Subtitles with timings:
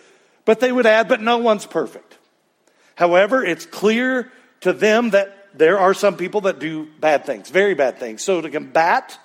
[0.45, 2.17] but they would add, but no one's perfect.
[2.95, 4.31] However, it's clear
[4.61, 8.21] to them that there are some people that do bad things, very bad things.
[8.21, 9.17] So to combat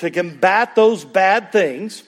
[0.00, 2.02] to combat those bad things,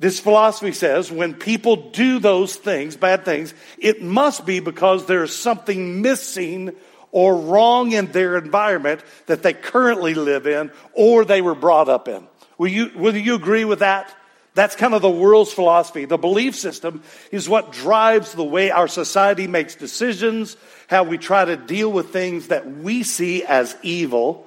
[0.00, 5.34] this philosophy says when people do those things, bad things, it must be because there's
[5.34, 6.72] something missing
[7.10, 12.06] or wrong in their environment that they currently live in or they were brought up
[12.06, 12.26] in.
[12.58, 14.14] Will you, will you agree with that?
[14.54, 16.04] That's kind of the world's philosophy.
[16.04, 20.56] The belief system is what drives the way our society makes decisions,
[20.88, 24.46] how we try to deal with things that we see as evil.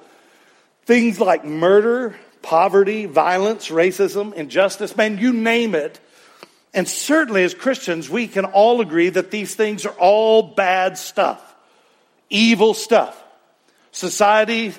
[0.84, 6.00] Things like murder, poverty, violence, racism, injustice, man, you name it.
[6.74, 11.54] And certainly as Christians, we can all agree that these things are all bad stuff,
[12.30, 13.22] evil stuff.
[13.90, 14.72] Society,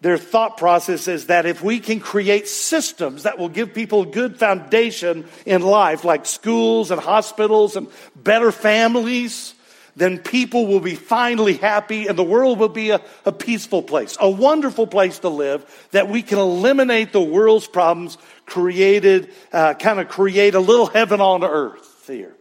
[0.00, 4.06] their thought process is that if we can create systems that will give people a
[4.06, 9.54] good foundation in life, like schools and hospitals and better families,
[10.00, 14.16] then people will be finally happy and the world will be a, a peaceful place,
[14.20, 18.16] a wonderful place to live, that we can eliminate the world's problems,
[18.46, 22.34] created, uh, kind of create a little heaven on earth here.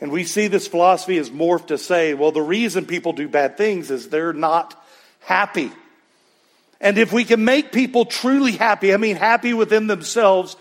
[0.00, 3.56] And we see this philosophy as morphed to say, well, the reason people do bad
[3.56, 4.80] things is they're not
[5.20, 5.70] happy.
[6.80, 10.56] And if we can make people truly happy, I mean, happy within themselves,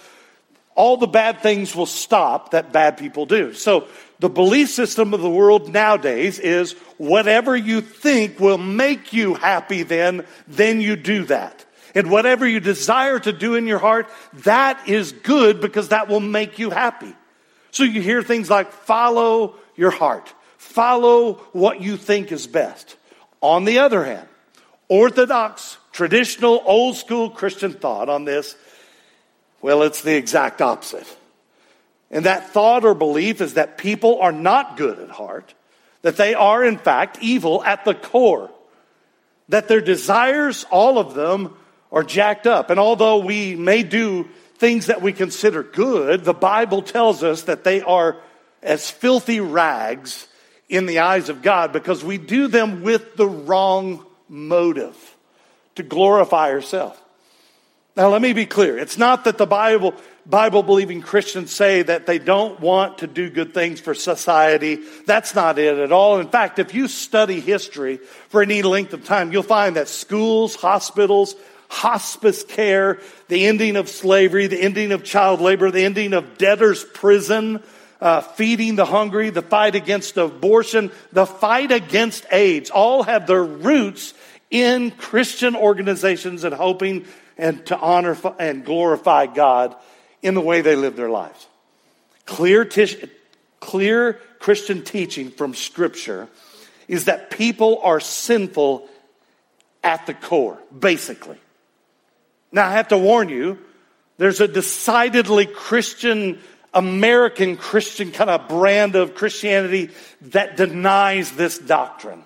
[0.76, 3.54] all the bad things will stop that bad people do.
[3.54, 3.88] So
[4.20, 9.84] the belief system of the world nowadays is whatever you think will make you happy
[9.84, 11.66] then, then you do that.
[11.94, 14.10] And whatever you desire to do in your heart,
[14.46, 17.14] that is good because that will make you happy.
[17.72, 20.34] So you hear things like follow your heart.
[20.58, 22.96] Follow what you think is best.
[23.42, 24.28] On the other hand,
[24.88, 28.56] orthodox, traditional, old school Christian thought on this
[29.62, 31.08] well, it's the exact opposite.
[32.10, 35.54] And that thought or belief is that people are not good at heart,
[36.02, 38.52] that they are, in fact, evil at the core,
[39.50, 41.56] that their desires, all of them,
[41.92, 42.70] are jacked up.
[42.70, 47.64] And although we may do things that we consider good, the Bible tells us that
[47.64, 48.18] they are
[48.62, 50.28] as filthy rags
[50.70, 54.96] in the eyes of God because we do them with the wrong motive
[55.76, 56.98] to glorify ourselves.
[57.96, 58.78] Now, let me be clear.
[58.78, 59.94] It's not that the Bible,
[60.26, 64.80] Bible believing Christians say that they don't want to do good things for society.
[65.06, 66.20] That's not it at all.
[66.20, 67.98] In fact, if you study history
[68.30, 71.36] for any length of time, you'll find that schools, hospitals,
[71.68, 76.86] hospice care, the ending of slavery, the ending of child labor, the ending of debtor's
[76.86, 77.62] prison,
[78.00, 83.44] uh, feeding the hungry, the fight against abortion, the fight against AIDS, all have their
[83.44, 84.14] roots
[84.50, 87.06] in Christian organizations and hoping
[87.42, 89.76] and to honor and glorify God
[90.22, 91.48] in the way they live their lives.
[92.26, 92.70] Clear,
[93.60, 96.30] clear Christian teaching from Scripture
[96.88, 98.88] is that people are sinful
[99.84, 101.38] at the core, basically.
[102.52, 103.58] Now, I have to warn you,
[104.18, 106.40] there's a decidedly Christian,
[106.76, 109.90] American Christian kind of brand of Christianity
[110.22, 112.24] that denies this doctrine.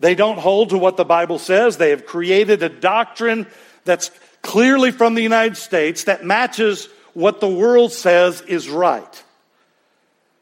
[0.00, 1.76] They don't hold to what the Bible says.
[1.76, 3.46] They have created a doctrine
[3.86, 4.10] that's
[4.42, 9.24] clearly from the United States that matches what the world says is right.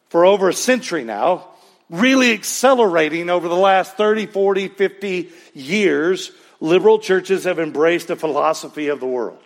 [0.09, 1.49] For over a century now,
[1.89, 8.89] really accelerating over the last 30, 40, 50 years, liberal churches have embraced the philosophy
[8.89, 9.39] of the world.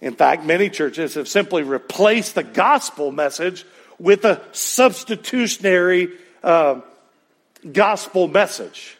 [0.00, 3.64] In fact, many churches have simply replaced the gospel message
[3.98, 6.10] with a substitutionary
[6.42, 6.80] uh,
[7.72, 8.95] gospel message.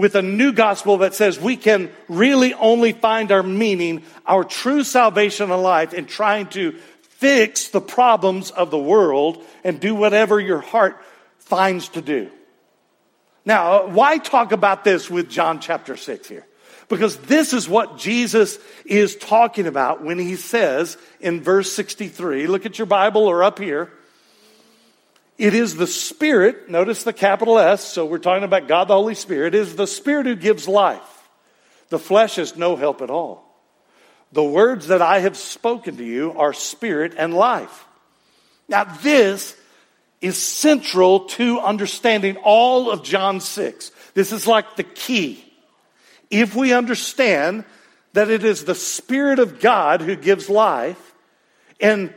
[0.00, 4.82] With a new gospel that says we can really only find our meaning, our true
[4.82, 10.40] salvation in life in trying to fix the problems of the world and do whatever
[10.40, 11.04] your heart
[11.36, 12.30] finds to do.
[13.44, 16.46] Now, why talk about this with John chapter 6 here?
[16.88, 22.64] Because this is what Jesus is talking about when he says in verse 63, look
[22.64, 23.92] at your Bible or up here.
[25.40, 29.14] It is the Spirit, notice the capital S, so we're talking about God the Holy
[29.14, 31.30] Spirit, it is the Spirit who gives life.
[31.88, 33.50] The flesh is no help at all.
[34.32, 37.86] The words that I have spoken to you are spirit and life.
[38.68, 39.56] Now, this
[40.20, 43.92] is central to understanding all of John 6.
[44.12, 45.42] This is like the key.
[46.30, 47.64] If we understand
[48.12, 51.14] that it is the Spirit of God who gives life,
[51.80, 52.12] and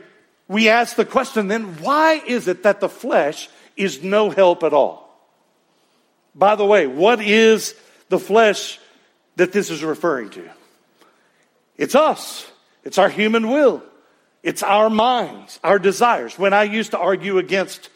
[0.48, 4.72] we ask the question then, why is it that the flesh is no help at
[4.72, 5.04] all?
[6.34, 7.74] By the way, what is
[8.08, 8.78] the flesh
[9.36, 10.50] that this is referring to?
[11.76, 12.50] It's us.
[12.84, 13.82] It's our human will.
[14.42, 16.38] It's our minds, our desires.
[16.38, 17.88] When I used to argue against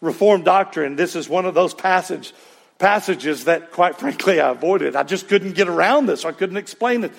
[0.00, 2.34] Reformed doctrine, this is one of those passage,
[2.78, 4.96] passages that, quite frankly, I avoided.
[4.96, 6.26] I just couldn't get around this.
[6.26, 7.12] I couldn't explain it.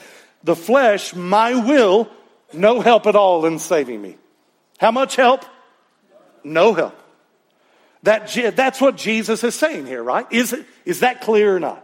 [0.44, 2.08] The flesh, my will,
[2.54, 4.18] no help at all in saving me.
[4.78, 5.46] How much help?
[6.44, 7.00] No help.
[8.04, 10.28] That, that's what Jesus is saying here, right?
[10.32, 11.84] Is, it, is that clear or not?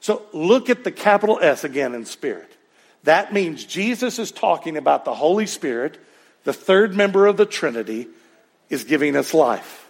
[0.00, 2.52] So look at the capital S again in spirit.
[3.04, 5.98] That means Jesus is talking about the Holy Spirit,
[6.44, 8.08] the third member of the Trinity,
[8.68, 9.86] is giving us life.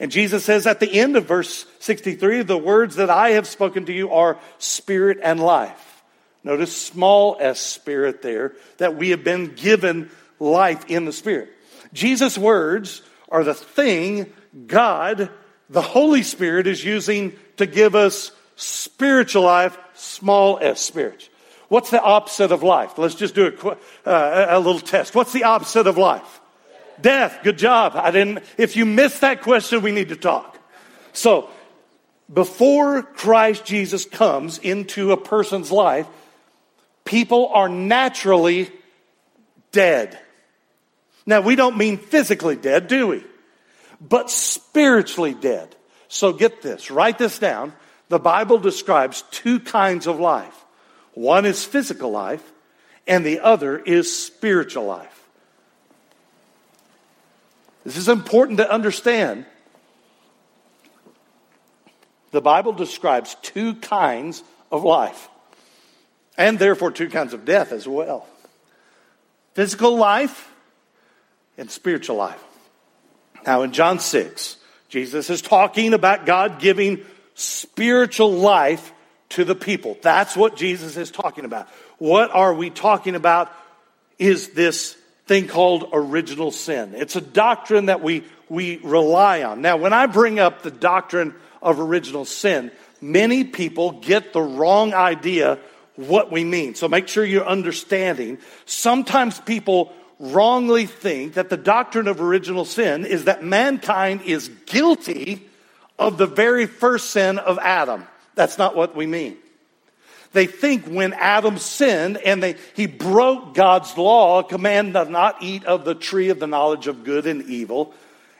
[0.00, 3.86] And Jesus says at the end of verse 63, the words that I have spoken
[3.86, 6.02] to you are spirit and life.
[6.42, 11.50] Notice small s spirit there, that we have been given life in the spirit.
[11.92, 14.32] Jesus' words are the thing
[14.66, 15.30] God,
[15.70, 21.28] the Holy Spirit, is using to give us spiritual life, small s spirit.
[21.68, 22.98] What's the opposite of life?
[22.98, 25.14] Let's just do a, uh, a little test.
[25.14, 26.40] What's the opposite of life?
[27.00, 27.38] Death.
[27.42, 27.92] Good job.
[27.96, 30.58] I didn't, if you missed that question, we need to talk.
[31.14, 31.48] So,
[32.32, 36.06] before Christ Jesus comes into a person's life,
[37.04, 38.70] people are naturally
[39.72, 40.18] dead.
[41.24, 43.24] Now, we don't mean physically dead, do we?
[44.00, 45.74] But spiritually dead.
[46.08, 47.72] So get this, write this down.
[48.08, 50.64] The Bible describes two kinds of life.
[51.14, 52.42] One is physical life,
[53.06, 55.26] and the other is spiritual life.
[57.84, 59.46] This is important to understand.
[62.30, 65.28] The Bible describes two kinds of life,
[66.36, 68.26] and therefore two kinds of death as well
[69.54, 70.51] physical life
[71.58, 72.42] and spiritual life.
[73.46, 74.56] Now, in John 6,
[74.88, 77.04] Jesus is talking about God giving
[77.34, 78.92] spiritual life
[79.30, 79.96] to the people.
[80.02, 81.68] That's what Jesus is talking about.
[81.98, 83.52] What are we talking about?
[84.18, 86.94] Is this thing called original sin.
[86.94, 89.62] It's a doctrine that we, we rely on.
[89.62, 94.94] Now, when I bring up the doctrine of original sin, many people get the wrong
[94.94, 95.58] idea
[95.96, 96.74] what we mean.
[96.74, 98.38] So make sure you're understanding.
[98.66, 99.92] Sometimes people
[100.22, 105.48] wrongly think that the doctrine of original sin is that mankind is guilty
[105.98, 108.06] of the very first sin of Adam.
[108.36, 109.36] That's not what we mean.
[110.32, 115.64] They think when Adam sinned and they, he broke God's law, command to not eat
[115.64, 117.92] of the tree of the knowledge of good and evil.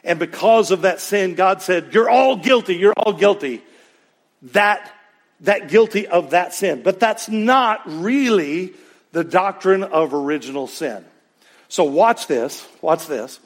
[0.05, 3.61] And because of that sin, God said, You're all guilty, you're all guilty.
[4.53, 4.89] That,
[5.41, 6.81] that guilty of that sin.
[6.81, 8.73] But that's not really
[9.11, 11.05] the doctrine of original sin.
[11.73, 13.39] So watch this, watch this.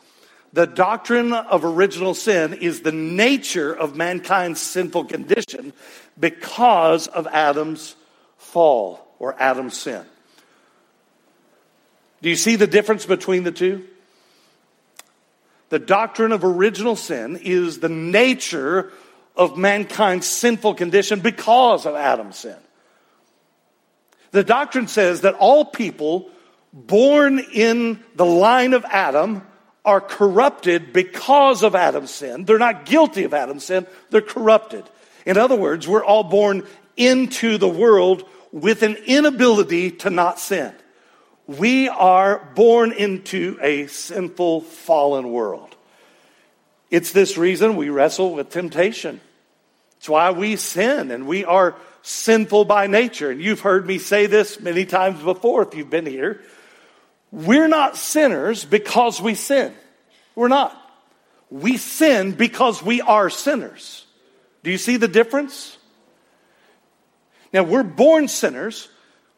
[0.51, 5.71] The doctrine of original sin is the nature of mankind's sinful condition
[6.19, 7.95] because of Adam's
[8.35, 10.03] fall or Adam's sin.
[12.21, 13.87] Do you see the difference between the two?
[15.69, 18.91] The doctrine of original sin is the nature
[19.37, 22.57] of mankind's sinful condition because of Adam's sin.
[24.31, 26.29] The doctrine says that all people
[26.85, 29.41] born in the line of Adam
[29.83, 32.45] are corrupted because of Adam's sin.
[32.45, 34.83] They're not guilty of Adam's sin, they're corrupted.
[35.25, 36.65] In other words, we're all born
[36.95, 40.73] into the world with an inability to not sin.
[41.47, 45.75] We are born into a sinful, fallen world.
[46.89, 49.19] It's this reason we wrestle with temptation.
[49.97, 53.31] It's why we sin and we are sinful by nature.
[53.31, 56.41] And you've heard me say this many times before if you've been here.
[57.31, 59.73] We're not sinners because we sin.
[60.35, 60.75] We're not.
[61.49, 64.05] We sin because we are sinners.
[64.63, 65.77] Do you see the difference?
[67.53, 68.89] Now, we're born sinners.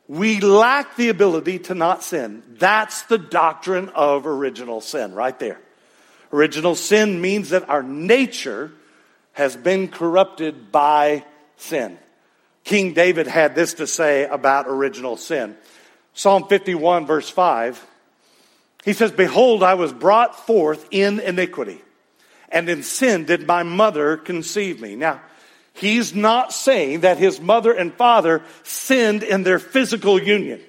[0.08, 2.44] We lack the ability to not sin.
[2.58, 5.60] That's the doctrine of original sin, right there.
[6.34, 8.72] Original sin means that our nature
[9.34, 11.24] has been corrupted by
[11.58, 11.98] sin.
[12.64, 15.56] King David had this to say about original sin.
[16.14, 17.86] Psalm 51, verse 5,
[18.84, 21.82] he says, Behold, I was brought forth in iniquity,
[22.50, 24.96] and in sin did my mother conceive me.
[24.96, 25.22] Now,
[25.74, 30.62] he's not saying that his mother and father sinned in their physical union,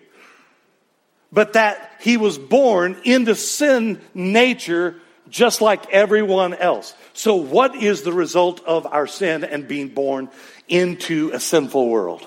[1.32, 4.96] but that he was born into sin nature
[5.28, 6.94] just like everyone else.
[7.12, 10.28] So, what is the result of our sin and being born
[10.68, 12.26] into a sinful world?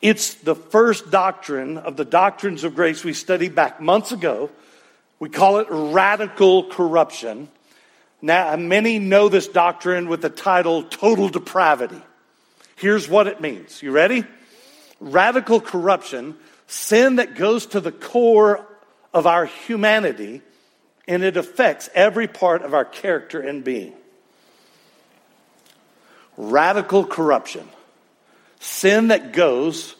[0.00, 4.50] It's the first doctrine of the doctrines of grace we studied back months ago.
[5.18, 7.48] We call it radical corruption.
[8.22, 12.00] Now, many know this doctrine with the title total depravity.
[12.76, 13.82] Here's what it means.
[13.82, 14.24] You ready?
[15.00, 16.36] Radical corruption,
[16.68, 18.64] sin that goes to the core
[19.12, 20.42] of our humanity
[21.08, 23.94] and it affects every part of our character and being.
[26.36, 27.66] Radical corruption,
[28.60, 29.94] sin that goes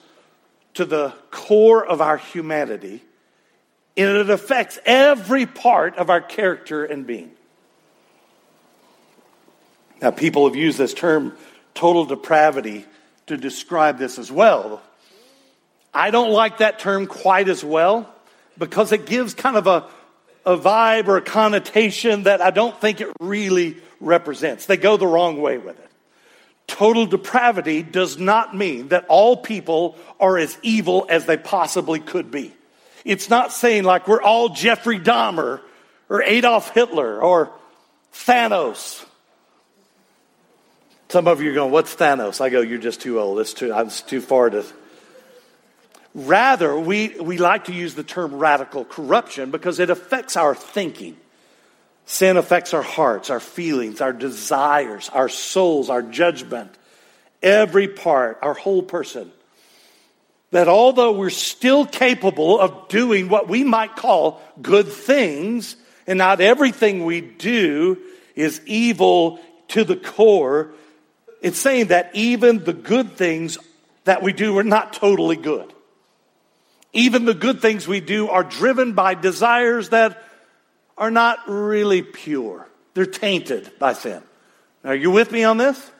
[0.74, 3.02] to the core of our humanity,
[3.96, 7.30] and it affects every part of our character and being.
[10.00, 11.36] Now, people have used this term
[11.74, 12.84] total depravity
[13.26, 14.80] to describe this as well.
[15.92, 18.08] I don't like that term quite as well
[18.56, 19.88] because it gives kind of a
[20.48, 24.64] a vibe or a connotation that I don't think it really represents.
[24.64, 25.87] They go the wrong way with it.
[26.68, 32.30] Total depravity does not mean that all people are as evil as they possibly could
[32.30, 32.52] be.
[33.04, 35.60] It's not saying like we're all Jeffrey Dahmer
[36.08, 37.50] or Adolf Hitler or
[38.12, 39.04] Thanos.
[41.08, 42.40] Some of you are going, What's Thanos?
[42.40, 43.40] I go, You're just too old.
[43.40, 44.64] It's too, I'm too far to
[46.14, 51.16] Rather, we, we like to use the term radical corruption because it affects our thinking.
[52.08, 56.70] Sin affects our hearts, our feelings, our desires, our souls, our judgment,
[57.42, 59.30] every part, our whole person.
[60.50, 66.40] That although we're still capable of doing what we might call good things, and not
[66.40, 67.98] everything we do
[68.34, 69.38] is evil
[69.68, 70.70] to the core,
[71.42, 73.58] it's saying that even the good things
[74.04, 75.74] that we do are not totally good.
[76.94, 80.24] Even the good things we do are driven by desires that
[80.98, 82.68] are not really pure.
[82.94, 84.22] They're tainted by sin.
[84.84, 85.90] Are you with me on this?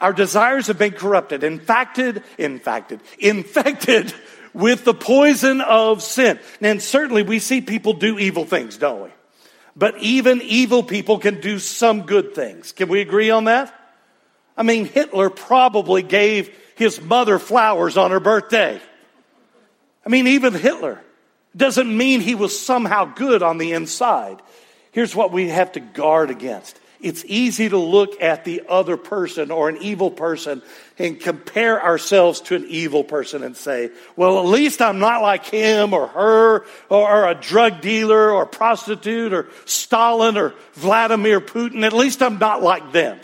[0.00, 4.12] Our desires have been corrupted, infected, infected, infected
[4.52, 6.38] with the poison of sin.
[6.60, 9.10] And certainly we see people do evil things, don't we?
[9.76, 12.72] But even evil people can do some good things.
[12.72, 13.74] Can we agree on that?
[14.56, 18.80] I mean, Hitler probably gave his mother flowers on her birthday.
[20.04, 21.00] I mean, even Hitler
[21.56, 24.40] doesn't mean he was somehow good on the inside.
[24.92, 26.78] Here's what we have to guard against.
[27.00, 30.62] It's easy to look at the other person or an evil person
[30.98, 35.44] and compare ourselves to an evil person and say, well, at least I'm not like
[35.44, 41.84] him or her or, a drug dealer or prostitute or Stalin or Vladimir Putin.
[41.84, 43.20] At least I'm not like them.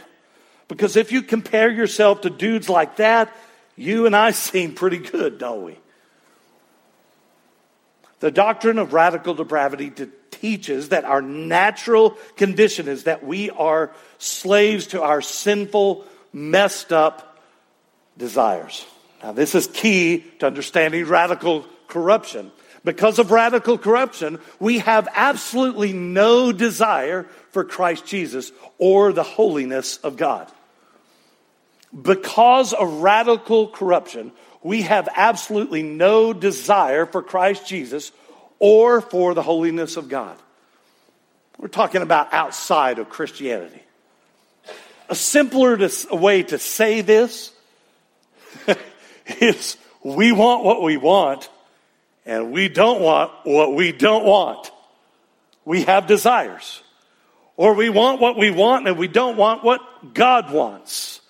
[0.68, 3.34] Because if you compare yourself to dudes like that,
[3.76, 5.78] you and I seem pretty good, don't we?
[8.20, 9.92] The doctrine of radical depravity
[10.30, 17.38] teaches that our natural condition is that we are slaves to our sinful, messed up
[18.16, 18.86] desires.
[19.22, 22.52] Now, this is key to understanding radical corruption.
[22.84, 29.98] Because of radical corruption, we have absolutely no desire for Christ Jesus or the holiness
[29.98, 30.50] of God.
[32.02, 38.12] Because of radical corruption, we have absolutely no desire for Christ Jesus
[38.58, 40.36] or for the holiness of God.
[41.58, 43.82] We're talking about outside of Christianity.
[45.08, 47.52] A simpler to, a way to say this
[49.40, 51.48] is we want what we want
[52.24, 54.70] and we don't want what we don't want.
[55.64, 56.82] We have desires.
[57.56, 61.20] Or we want what we want and we don't want what God wants.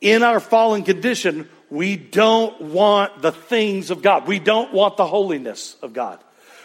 [0.00, 4.26] In our fallen condition, we don't want the things of God.
[4.26, 6.18] We don't want the holiness of God.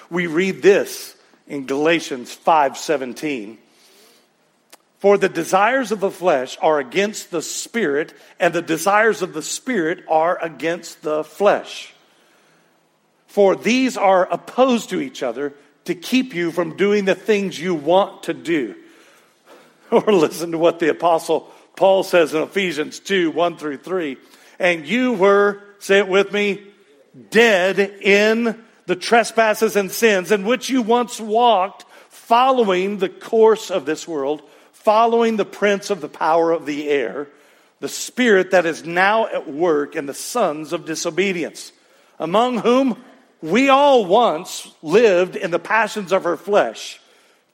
[0.10, 1.16] We read this
[1.48, 3.58] in Galatians 5:17.
[5.00, 9.42] For the desires of the flesh are against the spirit, and the desires of the
[9.42, 11.94] spirit are against the flesh.
[13.28, 15.54] For these are opposed to each other
[15.86, 18.76] to keep you from doing the things you want to do.
[19.90, 24.18] Or listen to what the apostle Paul says in Ephesians 2 1 through 3.
[24.60, 26.64] And you were, say it with me,
[27.30, 33.86] dead in the trespasses and sins in which you once walked, following the course of
[33.86, 34.42] this world,
[34.74, 37.28] following the prince of the power of the air,
[37.80, 41.72] the spirit that is now at work in the sons of disobedience,
[42.20, 43.02] among whom
[43.42, 47.00] we all once lived in the passions of our flesh,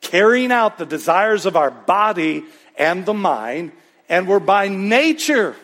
[0.01, 2.45] carrying out the desires of our body
[2.77, 3.71] and the mind,
[4.07, 5.55] and were by nature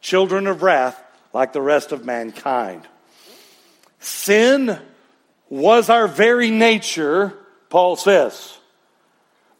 [0.00, 1.02] children of wrath
[1.32, 2.86] like the rest of mankind.
[4.00, 4.78] Sin
[5.48, 7.34] was our very nature,
[7.68, 8.56] Paul says,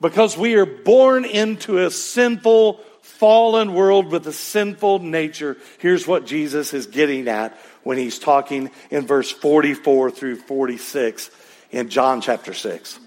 [0.00, 5.56] because we are born into a sinful, fallen world with a sinful nature.
[5.78, 11.30] Here's what Jesus is getting at when he's talking in verse 44 through 46
[11.70, 13.00] in John chapter 6.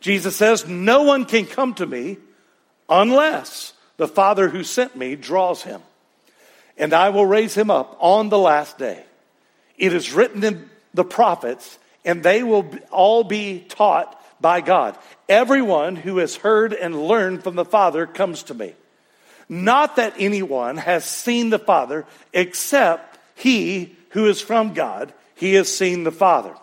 [0.00, 2.18] Jesus says, No one can come to me
[2.88, 5.80] unless the Father who sent me draws him,
[6.76, 9.04] and I will raise him up on the last day.
[9.78, 14.96] It is written in the prophets, and they will all be taught by God.
[15.28, 18.74] Everyone who has heard and learned from the Father comes to me.
[19.48, 25.74] Not that anyone has seen the Father except he who is from God, he has
[25.74, 26.54] seen the Father.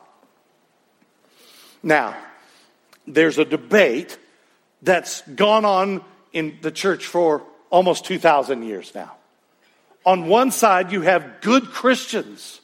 [1.82, 2.16] Now,
[3.08, 4.18] there's a debate
[4.82, 9.14] that's gone on in the church for almost 2,000 years now.
[10.06, 12.60] On one side, you have good Christians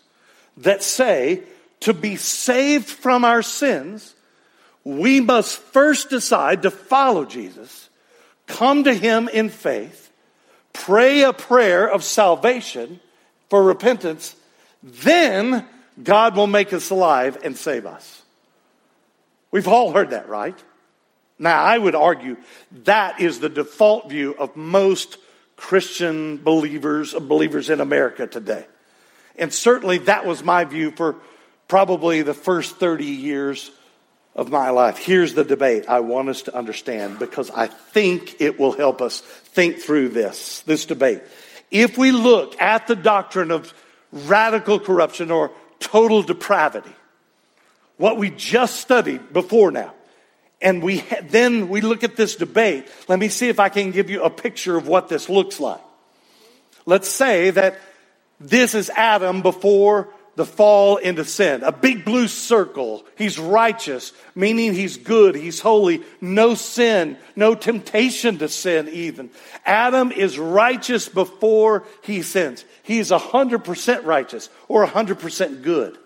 [0.57, 1.43] that say
[1.81, 4.13] to be saved from our sins,
[4.83, 7.89] we must first decide to follow Jesus,
[8.47, 10.11] come to Him in faith,
[10.73, 12.99] pray a prayer of salvation
[13.49, 14.35] for repentance,
[14.83, 15.65] then
[16.01, 18.21] God will make us alive and save us.
[19.51, 20.57] We've all heard that, right?
[21.37, 22.37] Now, I would argue
[22.83, 25.17] that is the default view of most
[25.59, 28.65] Christian believers, believers in America today.
[29.37, 31.15] And certainly that was my view for
[31.67, 33.71] probably the first 30 years
[34.35, 34.97] of my life.
[34.97, 39.21] Here's the debate I want us to understand because I think it will help us
[39.21, 41.21] think through this, this debate.
[41.71, 43.73] If we look at the doctrine of
[44.11, 46.93] radical corruption or total depravity.
[47.97, 49.93] What we just studied before now.
[50.61, 52.87] And we then we look at this debate.
[53.07, 55.81] Let me see if I can give you a picture of what this looks like.
[56.85, 57.79] Let's say that
[58.39, 61.63] this is Adam before the fall into sin.
[61.63, 63.05] A big blue circle.
[63.17, 69.31] He's righteous, meaning he's good, he's holy, no sin, no temptation to sin even.
[69.65, 72.63] Adam is righteous before he sins.
[72.83, 75.97] He's 100% righteous or 100% good.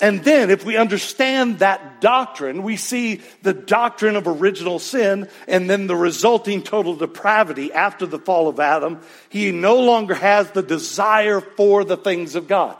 [0.00, 5.68] And then, if we understand that doctrine, we see the doctrine of original sin and
[5.68, 9.00] then the resulting total depravity after the fall of Adam.
[9.28, 12.76] He no longer has the desire for the things of God.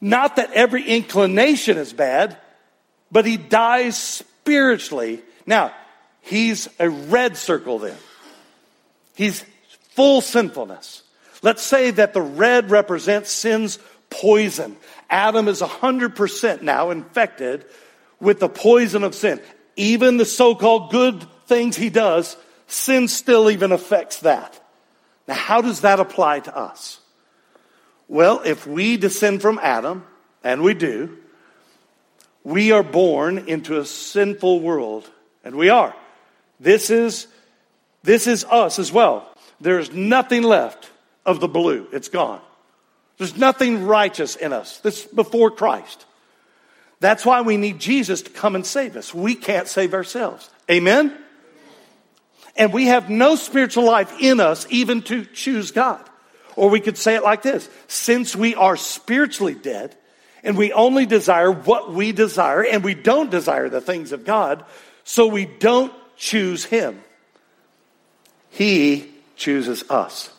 [0.00, 2.38] Not that every inclination is bad,
[3.12, 5.20] but he dies spiritually.
[5.44, 5.74] Now,
[6.22, 7.96] he's a red circle then.
[9.14, 9.44] He's
[9.90, 11.02] full sinfulness.
[11.42, 14.76] Let's say that the red represents sin's poison.
[15.10, 17.66] Adam is 100% now infected
[18.20, 19.40] with the poison of sin.
[19.76, 24.60] Even the so called good things he does, sin still even affects that.
[25.26, 27.00] Now, how does that apply to us?
[28.08, 30.04] Well, if we descend from Adam,
[30.42, 31.18] and we do,
[32.44, 35.08] we are born into a sinful world,
[35.44, 35.94] and we are.
[36.58, 37.26] This is,
[38.02, 39.28] this is us as well.
[39.60, 40.90] There's nothing left
[41.26, 41.86] of the blue.
[41.92, 42.40] It's gone.
[43.20, 44.78] There's nothing righteous in us.
[44.78, 46.06] This before Christ.
[47.00, 49.12] That's why we need Jesus to come and save us.
[49.12, 50.48] We can't save ourselves.
[50.70, 51.14] Amen?
[52.56, 56.00] And we have no spiritual life in us even to choose God.
[56.56, 59.94] Or we could say it like this since we are spiritually dead
[60.42, 64.64] and we only desire what we desire and we don't desire the things of God,
[65.04, 67.04] So we don't choose him.
[68.48, 70.30] He chooses us.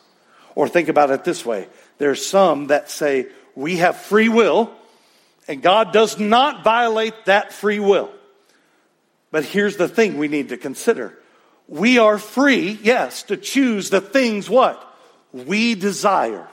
[0.56, 1.68] Or think about it this way.
[2.02, 4.72] There's some that say we have free will
[5.48, 8.10] and God does not violate that free will.
[9.30, 11.16] But here's the thing we need to consider.
[11.68, 14.84] We are free, yes, to choose the things what?
[15.32, 16.48] We desire.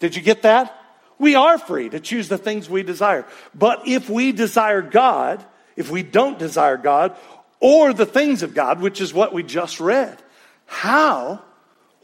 [0.00, 0.74] Did you get that?
[1.18, 3.26] We are free to choose the things we desire.
[3.54, 5.44] But if we desire God,
[5.76, 7.14] if we don't desire God,
[7.60, 10.16] or the things of God, which is what we just read,
[10.64, 11.42] how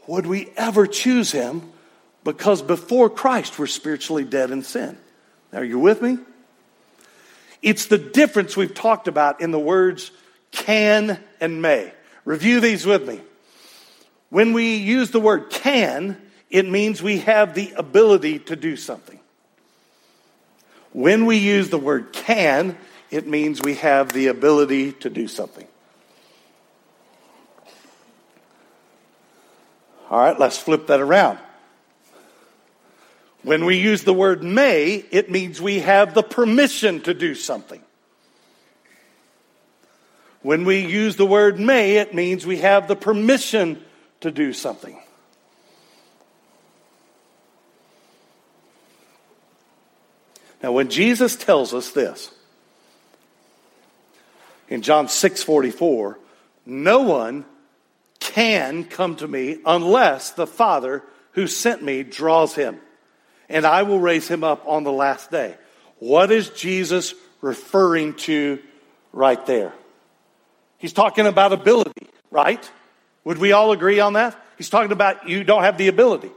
[0.05, 1.71] would we ever choose Him?
[2.25, 4.97] Because before Christ, we're spiritually dead in sin.
[5.53, 6.17] Are you with me?
[7.61, 10.11] It's the difference we've talked about in the words
[10.51, 11.93] can and may.
[12.25, 13.21] Review these with me.
[14.29, 19.19] When we use the word can, it means we have the ability to do something.
[20.93, 22.75] When we use the word can,
[23.11, 25.67] it means we have the ability to do something.
[30.09, 31.37] All right, let's flip that around.
[33.45, 37.79] When we use the word may, it means we have the permission to do something.
[40.41, 43.83] When we use the word may, it means we have the permission
[44.21, 44.99] to do something.
[50.63, 52.31] Now, when Jesus tells us this
[54.69, 56.17] in John 6 44,
[56.65, 57.45] no one
[58.19, 61.03] can come to me unless the Father
[61.33, 62.79] who sent me draws him,
[63.49, 65.55] and I will raise him up on the last day.
[65.99, 68.59] What is Jesus referring to
[69.13, 69.73] right there?
[70.77, 72.69] He's talking about ability, right?
[73.23, 74.39] Would we all agree on that?
[74.57, 76.31] He's talking about you don't have the ability.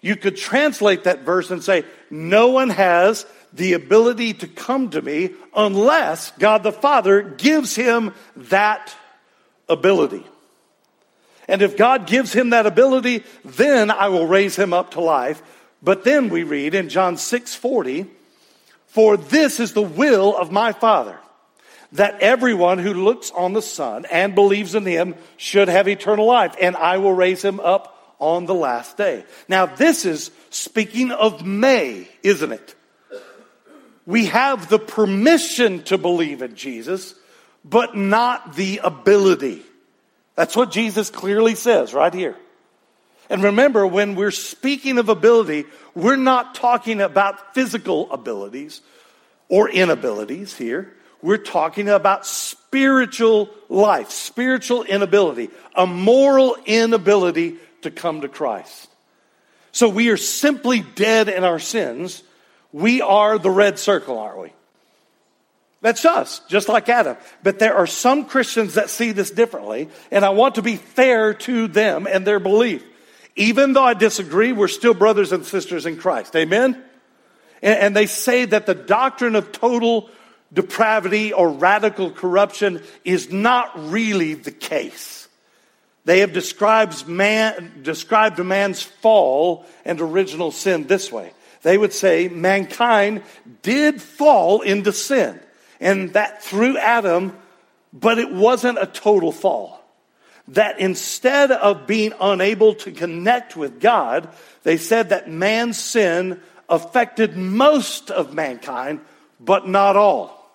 [0.00, 5.00] You could translate that verse and say, No one has the ability to come to
[5.00, 8.94] me unless God the Father gives him that
[9.68, 10.24] ability.
[11.48, 15.42] And if God gives him that ability, then I will raise him up to life.
[15.84, 18.06] But then we read in John 6 40,
[18.86, 21.18] For this is the will of my Father,
[21.92, 26.56] that everyone who looks on the Son and believes in him should have eternal life,
[26.60, 29.24] and I will raise him up on the last day.
[29.48, 32.74] Now, this is speaking of may, isn't it?
[34.06, 37.14] We have the permission to believe in Jesus,
[37.64, 39.62] but not the ability.
[40.34, 42.36] That's what Jesus clearly says right here.
[43.30, 48.80] And remember, when we're speaking of ability, we're not talking about physical abilities
[49.48, 50.92] or inabilities here.
[51.22, 58.88] We're talking about spiritual life, spiritual inability, a moral inability to come to Christ.
[59.72, 62.22] So we are simply dead in our sins.
[62.72, 64.52] We are the red circle, aren't we?
[65.80, 67.16] That's us, just like Adam.
[67.42, 71.34] But there are some Christians that see this differently, and I want to be fair
[71.34, 72.84] to them and their belief.
[73.36, 76.36] Even though I disagree, we're still brothers and sisters in Christ.
[76.36, 76.82] Amen?
[77.62, 80.10] And, and they say that the doctrine of total
[80.52, 85.28] depravity or radical corruption is not really the case.
[86.04, 91.32] They have described man, described man's fall and original sin this way.
[91.62, 93.22] They would say mankind
[93.62, 95.40] did fall into sin
[95.80, 97.36] and that through Adam,
[97.92, 99.83] but it wasn't a total fall.
[100.48, 104.28] That instead of being unable to connect with God,
[104.62, 109.00] they said that man's sin affected most of mankind,
[109.40, 110.50] but not all.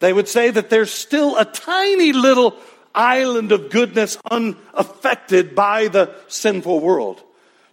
[0.00, 2.56] They would say that there's still a tiny little
[2.94, 7.22] island of goodness unaffected by the sinful world.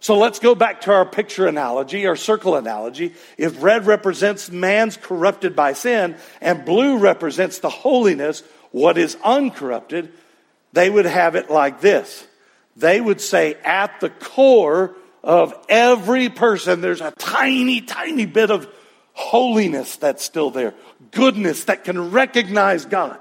[0.00, 3.14] So let's go back to our picture analogy, our circle analogy.
[3.38, 10.12] If red represents man's corrupted by sin and blue represents the holiness, what is uncorrupted,
[10.72, 12.26] they would have it like this.
[12.76, 18.68] They would say at the core of every person, there's a tiny, tiny bit of
[19.12, 20.74] holiness that's still there,
[21.10, 23.18] goodness that can recognize God.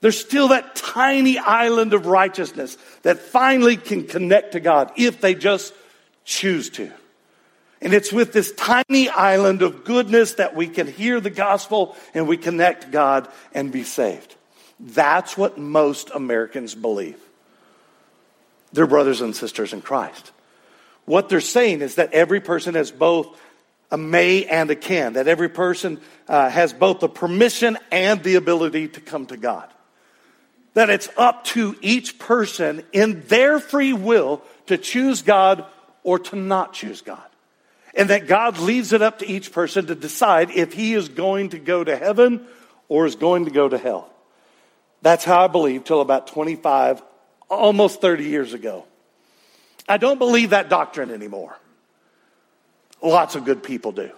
[0.00, 5.34] There's still that tiny island of righteousness that finally can connect to God if they
[5.36, 5.72] just
[6.24, 6.90] choose to.
[7.80, 12.26] And it's with this tiny island of goodness that we can hear the gospel and
[12.26, 14.34] we connect God and be saved.
[14.82, 17.18] That's what most Americans believe.
[18.72, 20.32] They're brothers and sisters in Christ.
[21.04, 23.40] What they're saying is that every person has both
[23.90, 28.34] a may and a can, that every person uh, has both the permission and the
[28.36, 29.72] ability to come to God
[30.74, 35.64] that it's up to each person in their free will to choose God
[36.02, 37.22] or to not choose God.
[37.94, 41.50] And that God leaves it up to each person to decide if he is going
[41.50, 42.46] to go to heaven
[42.88, 44.08] or is going to go to hell.
[45.02, 47.02] That's how I believed till about 25,
[47.50, 48.86] almost 30 years ago.
[49.88, 51.56] I don't believe that doctrine anymore.
[53.02, 54.10] Lots of good people do.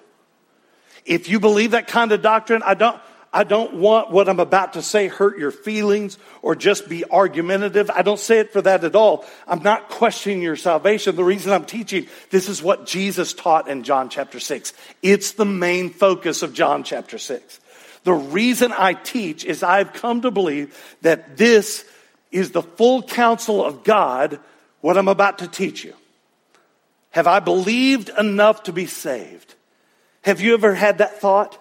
[1.07, 3.01] If you believe that kind of doctrine, I don't,
[3.33, 7.91] I don't want what I'm about to say hurt your feelings or just be argumentative.
[7.91, 9.25] I don't say it for that at all.
[9.47, 11.17] I'm not questioning your salvation.
[11.17, 14.73] The reason I'm teaching, this is what Jesus taught in John chapter 6.
[15.03, 17.61] It's the main focus of John chapter 6.
[18.05, 21.85] The reason I teach is I've come to believe that this
[22.31, 24.39] is the full counsel of God,
[24.81, 25.95] what I'm about to teach you.
[27.11, 29.55] Have I believed enough to be saved?
[30.23, 31.59] Have you ever had that thought?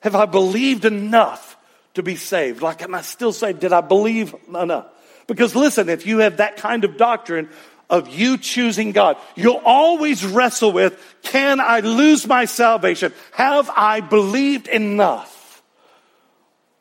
[0.00, 1.56] Have I believed enough
[1.94, 2.60] to be saved?
[2.60, 3.60] Like, am I still saved?
[3.60, 4.86] Did I believe enough?
[5.26, 7.48] Because listen, if you have that kind of doctrine
[7.88, 13.12] of you choosing God, you'll always wrestle with, can I lose my salvation?
[13.32, 15.36] Have I believed enough?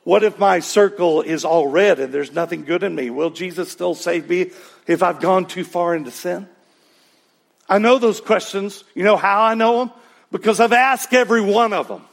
[0.03, 3.09] What if my circle is all red and there's nothing good in me?
[3.09, 4.51] Will Jesus still save me
[4.88, 6.47] if I've gone too far into sin?
[7.67, 8.83] I know those questions.
[8.95, 9.91] You know how I know them?
[10.31, 12.03] Because I've asked every one of them.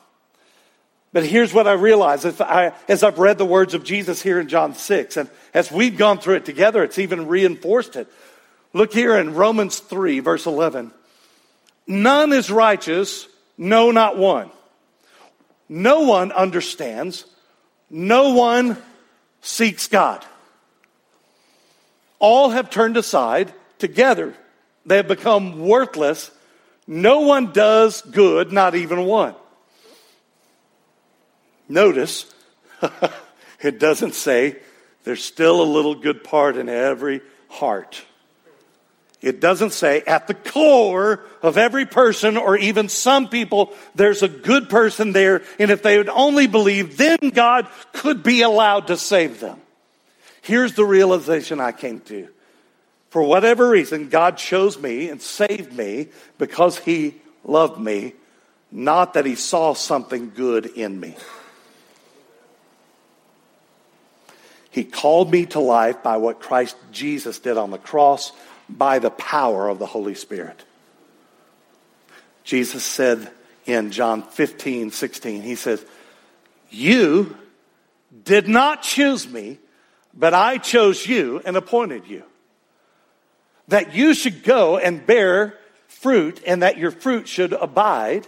[1.12, 4.48] But here's what I realize I, as I've read the words of Jesus here in
[4.48, 8.06] John 6, and as we've gone through it together, it's even reinforced it.
[8.74, 10.92] Look here in Romans 3, verse 11.
[11.86, 14.50] None is righteous, no, not one.
[15.70, 17.24] No one understands,
[17.90, 18.76] no one
[19.42, 20.24] seeks God.
[22.18, 24.34] All have turned aside together.
[24.84, 26.30] They have become worthless.
[26.86, 29.34] No one does good, not even one.
[31.68, 32.32] Notice,
[33.60, 34.56] it doesn't say
[35.04, 38.04] there's still a little good part in every heart.
[39.22, 44.28] It doesn't say at the core of every person or even some people, there's a
[44.28, 45.42] good person there.
[45.58, 49.60] And if they would only believe, then God could be allowed to save them.
[50.42, 52.28] Here's the realization I came to.
[53.10, 58.12] For whatever reason, God chose me and saved me because he loved me,
[58.70, 61.16] not that he saw something good in me.
[64.70, 68.30] He called me to life by what Christ Jesus did on the cross
[68.68, 70.64] by the power of the Holy Spirit.
[72.44, 73.30] Jesus said
[73.64, 75.84] in John 15, 16, He says,
[76.70, 77.36] You
[78.24, 79.58] did not choose me,
[80.14, 82.22] but I chose you and appointed you.
[83.68, 88.26] That you should go and bear fruit and that your fruit should abide,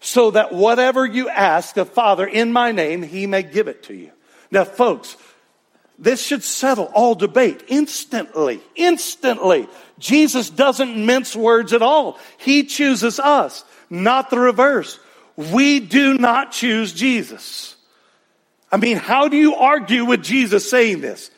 [0.00, 3.94] so that whatever you ask the Father in my name, He may give it to
[3.94, 4.10] you.
[4.50, 5.16] Now, folks,
[6.04, 8.60] this should settle all debate instantly.
[8.76, 9.66] Instantly.
[9.98, 12.18] Jesus doesn't mince words at all.
[12.36, 15.00] He chooses us, not the reverse.
[15.36, 17.74] We do not choose Jesus.
[18.70, 21.30] I mean, how do you argue with Jesus saying this?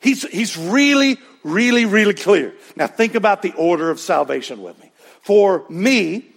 [0.00, 2.54] He's, he's really, really, really clear.
[2.74, 4.90] Now think about the order of salvation with me.
[5.20, 6.30] For me,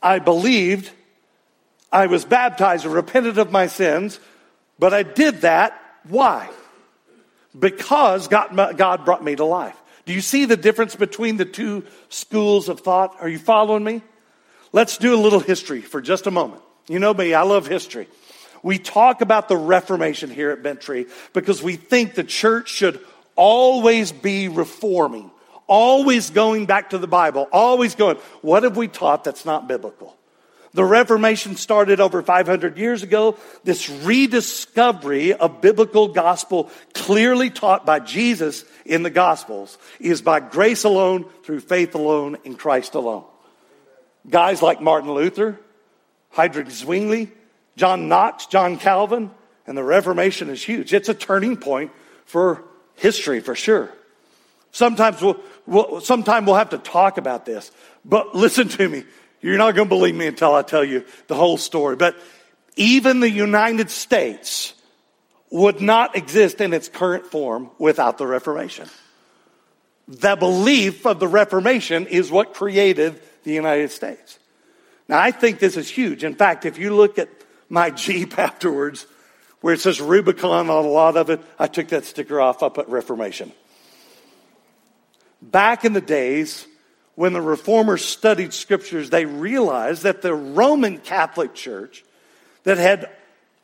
[0.00, 0.90] I believed,
[1.90, 4.20] I was baptized and repented of my sins,
[4.78, 5.78] but I did that.
[6.04, 6.48] Why?
[7.58, 9.80] Because God, God brought me to life.
[10.04, 13.16] Do you see the difference between the two schools of thought?
[13.20, 14.02] Are you following me?
[14.72, 16.62] Let's do a little history for just a moment.
[16.88, 18.06] You know me, I love history.
[18.62, 23.00] We talk about the Reformation here at Bent Tree because we think the church should
[23.34, 25.30] always be reforming,
[25.66, 30.16] always going back to the Bible, always going, what have we taught that's not biblical?
[30.76, 33.38] The Reformation started over 500 years ago.
[33.64, 40.84] This rediscovery of biblical gospel clearly taught by Jesus in the gospels is by grace
[40.84, 43.24] alone, through faith alone, in Christ alone.
[44.28, 45.58] Guys like Martin Luther,
[46.34, 47.30] Huldrych Zwingli,
[47.76, 49.30] John Knox, John Calvin,
[49.66, 50.92] and the Reformation is huge.
[50.92, 51.90] It's a turning point
[52.26, 52.62] for
[52.96, 53.90] history for sure.
[54.72, 57.72] Sometimes we'll, we'll, sometime we'll have to talk about this,
[58.04, 59.04] but listen to me.
[59.40, 61.96] You're not going to believe me until I tell you the whole story.
[61.96, 62.16] But
[62.76, 64.74] even the United States
[65.50, 68.88] would not exist in its current form without the Reformation.
[70.08, 74.38] The belief of the Reformation is what created the United States.
[75.08, 76.24] Now, I think this is huge.
[76.24, 77.28] In fact, if you look at
[77.68, 79.06] my Jeep afterwards,
[79.60, 82.62] where it says Rubicon on a lot of it, I took that sticker off.
[82.62, 83.52] I put Reformation.
[85.42, 86.66] Back in the days,
[87.16, 92.04] when the reformers studied scriptures, they realized that the Roman Catholic Church
[92.62, 93.10] that had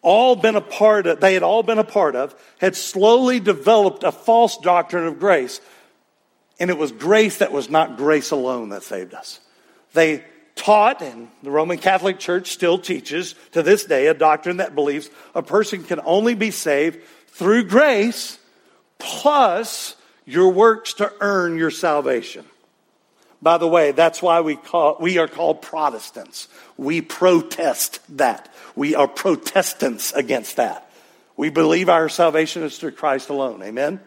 [0.00, 4.02] all been a part of, they had all been a part of, had slowly developed
[4.02, 5.60] a false doctrine of grace.
[6.58, 9.38] And it was grace that was not grace alone that saved us.
[9.92, 14.74] They taught, and the Roman Catholic Church still teaches to this day, a doctrine that
[14.74, 18.38] believes a person can only be saved through grace
[18.98, 22.44] plus your works to earn your salvation.
[23.42, 26.46] By the way, that's why we call, we are called Protestants.
[26.76, 28.48] We protest that.
[28.76, 30.88] We are Protestants against that.
[31.36, 33.60] We believe our salvation is through Christ alone.
[33.62, 34.00] Amen?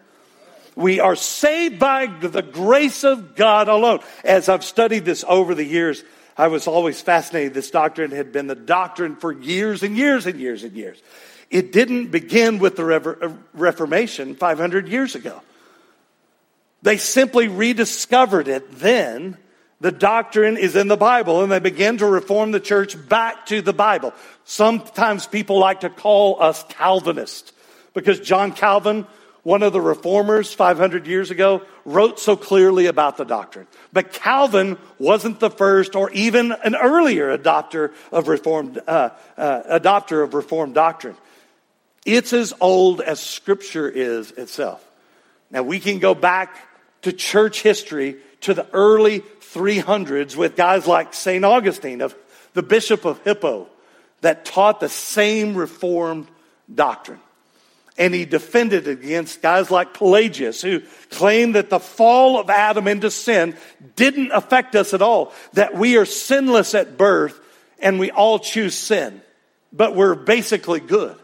[0.74, 4.00] We are saved by the grace of God alone.
[4.24, 6.02] As I've studied this over the years,
[6.38, 7.52] I was always fascinated.
[7.52, 11.02] This doctrine had been the doctrine for years and years and years and years.
[11.50, 15.42] It didn't begin with the Reformation 500 years ago.
[16.86, 19.36] They simply rediscovered it then.
[19.80, 23.60] The doctrine is in the Bible, and they began to reform the church back to
[23.60, 24.14] the Bible.
[24.44, 27.52] Sometimes people like to call us Calvinists
[27.92, 29.04] because John Calvin,
[29.42, 33.66] one of the reformers 500 years ago, wrote so clearly about the doctrine.
[33.92, 40.22] But Calvin wasn't the first or even an earlier adopter of reformed, uh, uh, adopter
[40.22, 41.16] of reformed doctrine.
[42.04, 44.86] It's as old as Scripture is itself.
[45.50, 46.56] Now, we can go back
[47.06, 51.44] to church history to the early 300s with guys like St.
[51.44, 52.16] Augustine, of
[52.52, 53.68] the Bishop of Hippo,
[54.22, 56.26] that taught the same Reformed
[56.72, 57.20] doctrine.
[57.96, 63.12] And he defended against guys like Pelagius, who claimed that the fall of Adam into
[63.12, 63.56] sin
[63.94, 67.38] didn't affect us at all, that we are sinless at birth
[67.78, 69.22] and we all choose sin,
[69.72, 71.16] but we're basically good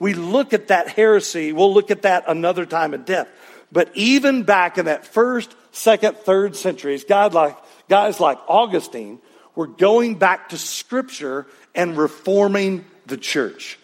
[0.00, 3.30] we look at that heresy, we'll look at that another time in depth.
[3.72, 7.56] But even back in that first, second, third centuries, God like,
[7.88, 9.20] guys like Augustine
[9.54, 13.78] were going back to scripture and reforming the church.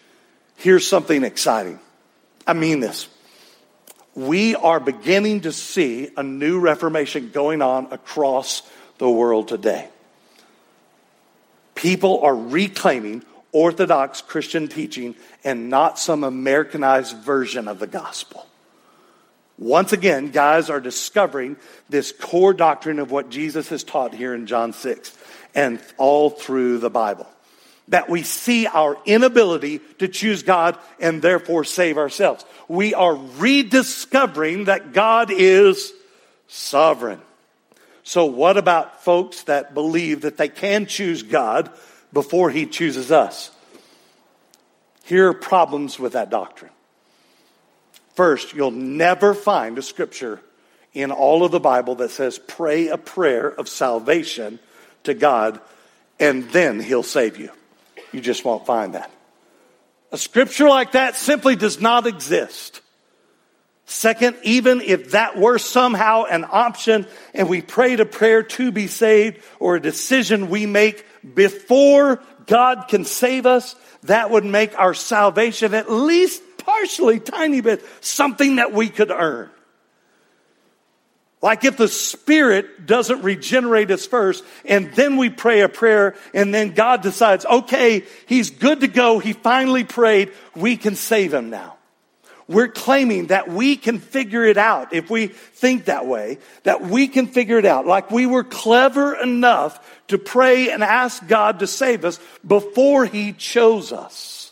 [0.57, 1.79] Here's something exciting.
[2.45, 3.07] I mean this.
[4.15, 8.63] We are beginning to see a new reformation going on across
[8.97, 9.87] the world today.
[11.75, 18.46] People are reclaiming Orthodox Christian teaching and not some Americanized version of the gospel.
[19.57, 21.57] Once again, guys are discovering
[21.89, 25.17] this core doctrine of what Jesus has taught here in John 6
[25.55, 27.27] and all through the Bible.
[27.89, 32.45] That we see our inability to choose God and therefore save ourselves.
[32.67, 35.93] We are rediscovering that God is
[36.47, 37.21] sovereign.
[38.03, 41.71] So, what about folks that believe that they can choose God
[42.13, 43.51] before he chooses us.
[45.03, 46.71] Here are problems with that doctrine.
[48.17, 50.41] First, you'll never find a scripture
[50.91, 54.57] in all of the Bible that says pray a prayer of salvation
[55.03, 55.61] to God
[56.19, 57.51] and then he'll save you.
[58.11, 59.11] You just won't find that.
[60.11, 62.81] A scripture like that simply does not exist.
[63.85, 68.87] Second, even if that were somehow an option and we prayed a prayer to be
[68.87, 74.95] saved or a decision we make before God can save us, that would make our
[74.95, 79.49] salvation at least partially, tiny bit, something that we could earn.
[81.41, 86.53] Like if the Spirit doesn't regenerate us first, and then we pray a prayer, and
[86.53, 91.49] then God decides, okay, he's good to go, he finally prayed, we can save him
[91.49, 91.77] now.
[92.49, 97.07] We're claiming that we can figure it out if we think that way, that we
[97.07, 97.85] can figure it out.
[97.85, 103.31] Like we were clever enough to pray and ask God to save us before He
[103.33, 104.51] chose us.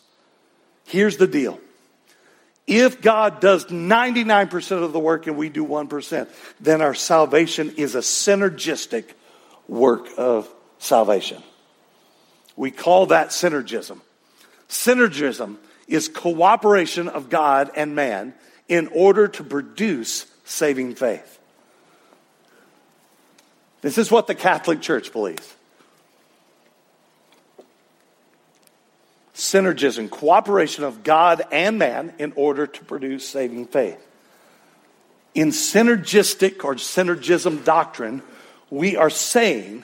[0.86, 1.60] Here's the deal.
[2.68, 6.28] If God does 99% of the work and we do 1%,
[6.60, 9.06] then our salvation is a synergistic
[9.68, 10.50] work of
[10.80, 11.44] salvation.
[12.56, 14.02] We call that synergism.
[14.68, 18.34] Synergism is cooperation of God and man
[18.68, 21.40] in order to produce saving faith.
[23.82, 25.55] This is what the Catholic Church believes.
[29.46, 34.04] Synergism, cooperation of God and man in order to produce saving faith.
[35.36, 38.24] In synergistic or synergism doctrine,
[38.72, 39.84] we are saying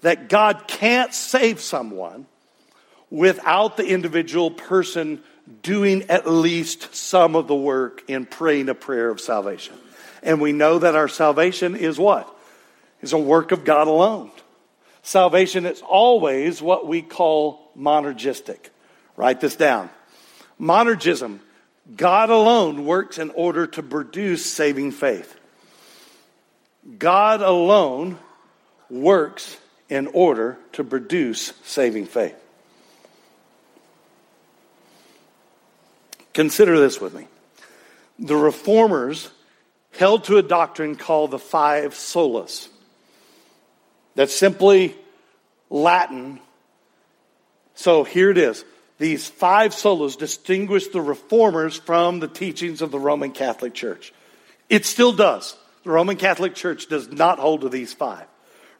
[0.00, 2.26] that God can't save someone
[3.10, 5.22] without the individual person
[5.62, 9.76] doing at least some of the work in praying a prayer of salvation.
[10.22, 12.34] And we know that our salvation is what?
[13.02, 14.30] Is a work of God alone.
[15.02, 18.70] Salvation is always what we call monergistic.
[19.16, 19.90] Write this down.
[20.60, 21.40] Monergism,
[21.96, 25.38] God alone works in order to produce saving faith.
[26.98, 28.18] God alone
[28.90, 29.56] works
[29.88, 32.36] in order to produce saving faith.
[36.32, 37.26] Consider this with me.
[38.18, 39.30] The reformers
[39.92, 42.68] held to a doctrine called the five solas.
[44.14, 44.96] That's simply
[45.68, 46.40] Latin.
[47.74, 48.64] So here it is.
[48.98, 54.12] these five solas distinguish the reformers from the teachings of the Roman Catholic Church.
[54.68, 55.56] It still does.
[55.82, 58.26] The Roman Catholic Church does not hold to these five.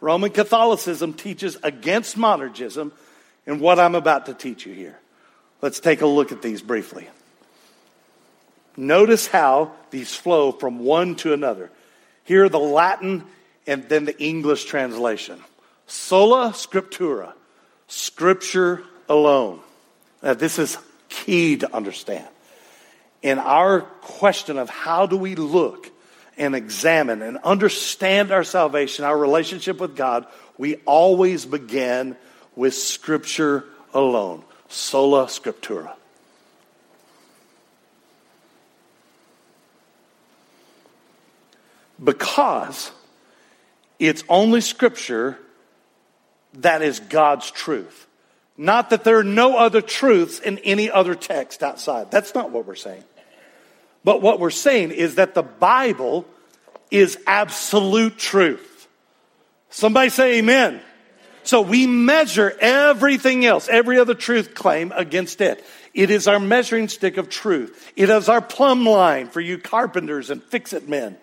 [0.01, 2.93] Roman Catholicism teaches against monergism
[3.47, 4.99] and what I'm about to teach you here.
[5.61, 7.09] Let's take a look at these briefly.
[8.77, 11.71] Notice how these flow from one to another.
[12.25, 13.25] Here, are the Latin
[13.67, 15.41] and then the English translation.
[15.87, 17.33] Sola scriptura,
[17.93, 19.61] scripture alone.
[20.23, 20.79] Now, this is
[21.11, 22.27] key to understand.
[23.21, 25.91] In our question of how do we look
[26.39, 30.27] and examine and understand our salvation, our relationship with God,
[30.57, 32.17] we always begin
[32.57, 34.43] with scripture alone.
[34.69, 35.93] Sola scriptura.
[42.03, 42.91] Because
[43.99, 45.39] it's only scripture
[46.55, 48.07] that is God's truth.
[48.57, 52.11] Not that there are no other truths in any other text outside.
[52.11, 53.05] That's not what we're saying.
[54.05, 56.27] But what we're saying is that the Bible
[56.91, 58.89] is absolute truth.
[59.71, 60.81] Somebody say amen.
[61.45, 65.65] So we measure everything else, every other truth claim against it.
[65.95, 67.93] It is our measuring stick of truth.
[67.97, 71.17] It is our plumb line for you carpenters and fix it men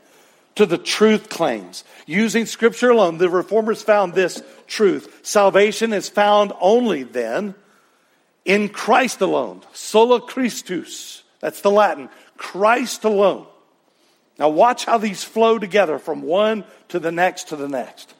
[0.59, 1.85] to the truth claims.
[2.05, 5.21] Using scripture alone, the reformers found this truth.
[5.25, 7.55] Salvation is found only then
[8.43, 9.61] in Christ alone.
[9.71, 11.23] Sola Christus.
[11.39, 12.09] That's the Latin.
[12.35, 13.47] Christ alone.
[14.37, 18.13] Now watch how these flow together from one to the next to the next.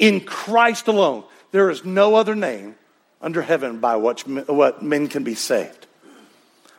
[0.00, 1.22] In Christ alone,
[1.52, 2.74] there is no other name
[3.22, 5.86] under heaven by which what men can be saved.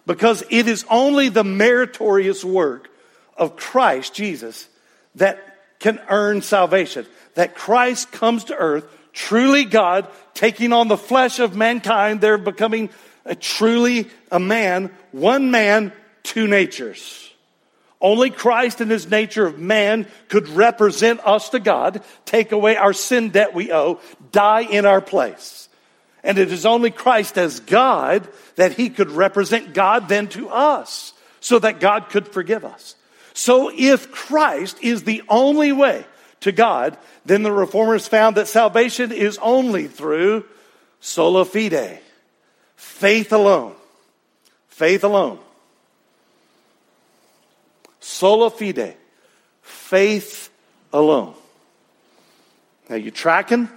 [0.06, 2.90] Because it is only the meritorious work
[3.36, 4.68] of Christ Jesus
[5.16, 5.40] that
[5.80, 7.06] can earn salvation.
[7.36, 12.90] That Christ comes to earth, truly God, taking on the flesh of mankind, they're becoming
[13.26, 15.92] a truly a man, one man,
[16.24, 17.32] two natures.
[18.02, 22.94] Only Christ in his nature of man could represent us to God, take away our
[22.94, 24.00] sin debt we owe,
[24.32, 25.70] die in our place.
[26.24, 31.14] And it is only Christ as God that he could represent God then to us
[31.40, 32.96] so that God could forgive us.
[33.36, 36.06] So if Christ is the only way
[36.40, 40.46] to God, then the reformers found that salvation is only through
[41.02, 42.00] sola fide,
[42.78, 43.76] faith alone.
[44.70, 45.40] Faith alone.
[48.00, 48.96] Sola fide,
[49.62, 50.50] faith
[50.94, 51.34] alone.
[52.90, 53.68] Now, you tracking?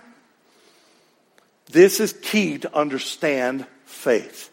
[1.66, 4.50] This is key to understand faith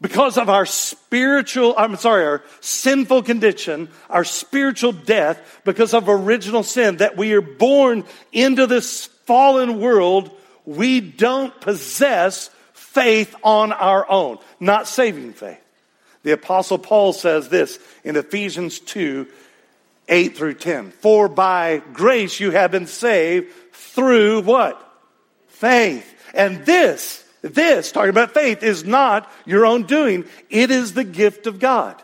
[0.00, 6.62] because of our spiritual, I'm sorry, our sinful condition, our spiritual death, because of original
[6.62, 10.30] sin, that we are born into this fallen world,
[10.66, 15.60] we don't possess faith on our own, not saving faith.
[16.22, 19.26] The apostle Paul says this in Ephesians 2,
[20.08, 20.90] 8 through 10.
[20.90, 24.80] For by grace you have been saved through what?
[25.48, 26.10] Faith.
[26.34, 30.24] And this this, talking about faith, is not your own doing.
[30.48, 32.02] It is the gift of God,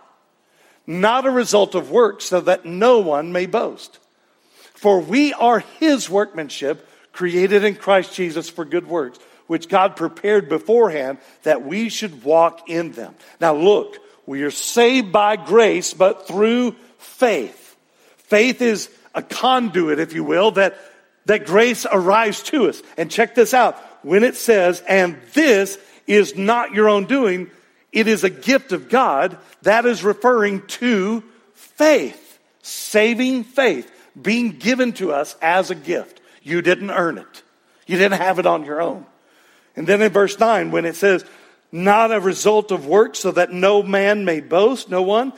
[0.86, 3.98] not a result of works, so that no one may boast.
[4.74, 10.50] For we are his workmanship, created in Christ Jesus for good works, which God prepared
[10.50, 13.14] beforehand that we should walk in them.
[13.40, 17.76] Now look, we are saved by grace, but through faith.
[18.18, 20.78] Faith is a conduit, if you will, that,
[21.24, 22.82] that grace arrives to us.
[22.96, 27.50] And check this out when it says, and this is not your own doing,
[27.92, 31.22] it is a gift of God, that is referring to
[31.54, 33.90] faith, saving faith,
[34.20, 36.20] being given to us as a gift.
[36.42, 37.42] You didn't earn it.
[37.86, 39.06] You didn't have it on your own.
[39.76, 41.24] And then in verse 9, when it says,
[41.72, 45.32] not a result of works, so that no man may boast, no one,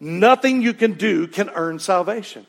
[0.00, 2.46] nothing you can do can earn salvation.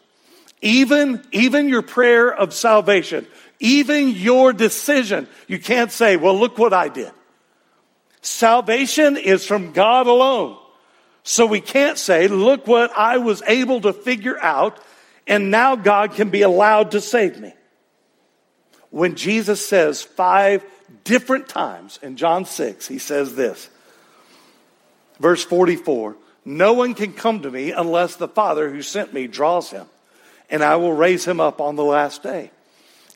[0.61, 3.25] Even, even your prayer of salvation,
[3.59, 7.11] even your decision, you can't say, well, look what I did.
[8.21, 10.57] Salvation is from God alone.
[11.23, 14.79] So we can't say, look what I was able to figure out,
[15.27, 17.53] and now God can be allowed to save me.
[18.89, 20.63] When Jesus says five
[21.03, 23.69] different times in John 6, he says this.
[25.19, 29.69] Verse 44 No one can come to me unless the Father who sent me draws
[29.69, 29.85] him,
[30.49, 32.51] and I will raise him up on the last day.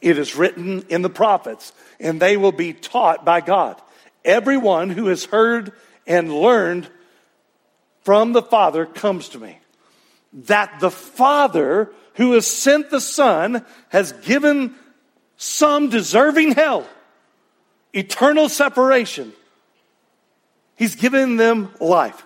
[0.03, 3.81] It is written in the prophets, and they will be taught by God.
[4.23, 5.71] Everyone who has heard
[6.05, 6.87] and learned
[8.01, 9.57] from the Father comes to me.
[10.33, 14.75] That the Father who has sent the Son has given
[15.37, 16.87] some deserving hell,
[17.93, 19.33] eternal separation
[20.75, 22.25] He's given them life.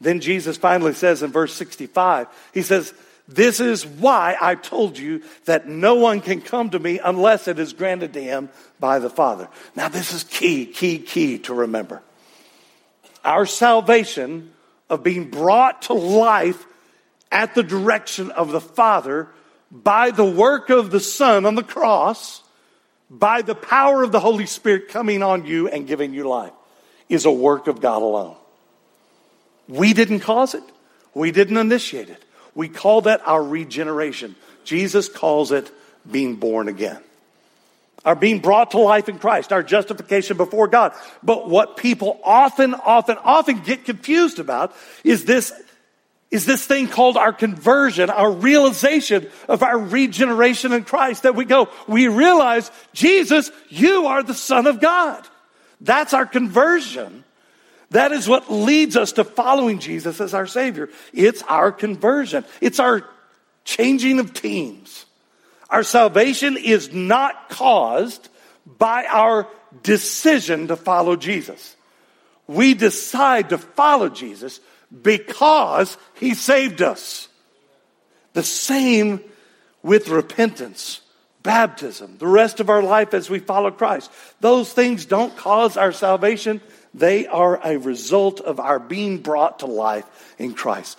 [0.00, 2.92] Then Jesus finally says in verse 65, He says,
[3.26, 7.58] This is why I told you that no one can come to me unless it
[7.58, 9.48] is granted to him by the Father.
[9.74, 12.02] Now, this is key, key, key to remember.
[13.24, 14.52] Our salvation
[14.90, 16.66] of being brought to life
[17.32, 19.28] at the direction of the Father
[19.70, 22.42] by the work of the Son on the cross,
[23.10, 26.52] by the power of the Holy Spirit coming on you and giving you life,
[27.08, 28.36] is a work of God alone.
[29.66, 30.62] We didn't cause it.
[31.14, 32.23] We didn't initiate it.
[32.54, 34.36] We call that our regeneration.
[34.64, 35.70] Jesus calls it
[36.10, 37.00] being born again.
[38.04, 40.92] Our being brought to life in Christ, our justification before God.
[41.22, 45.52] But what people often, often, often get confused about is this,
[46.30, 51.22] is this thing called our conversion, our realization of our regeneration in Christ.
[51.22, 55.26] That we go, we realize, Jesus, you are the Son of God.
[55.80, 57.23] That's our conversion.
[57.90, 60.88] That is what leads us to following Jesus as our Savior.
[61.12, 62.44] It's our conversion.
[62.60, 63.04] It's our
[63.64, 65.06] changing of teams.
[65.70, 68.28] Our salvation is not caused
[68.66, 69.48] by our
[69.82, 71.76] decision to follow Jesus.
[72.46, 74.60] We decide to follow Jesus
[75.02, 77.28] because He saved us.
[78.34, 79.20] The same
[79.82, 81.00] with repentance,
[81.42, 84.10] baptism, the rest of our life as we follow Christ.
[84.40, 86.60] Those things don't cause our salvation.
[86.94, 90.96] They are a result of our being brought to life in Christ.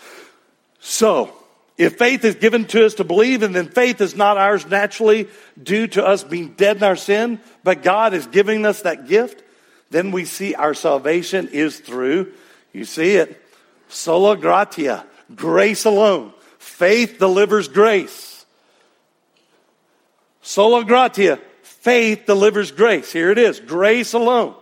[0.79, 1.33] So,
[1.77, 5.27] if faith is given to us to believe, and then faith is not ours naturally
[5.61, 9.41] due to us being dead in our sin, but God is giving us that gift,
[9.89, 12.33] then we see our salvation is through,
[12.73, 13.41] you see it,
[13.87, 16.33] sola gratia, grace alone.
[16.59, 18.45] Faith delivers grace.
[20.41, 23.11] Sola gratia, faith delivers grace.
[23.11, 24.55] Here it is, grace alone.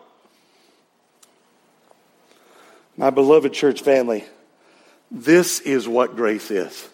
[2.95, 4.23] My beloved church family,
[5.09, 6.89] this is what grace is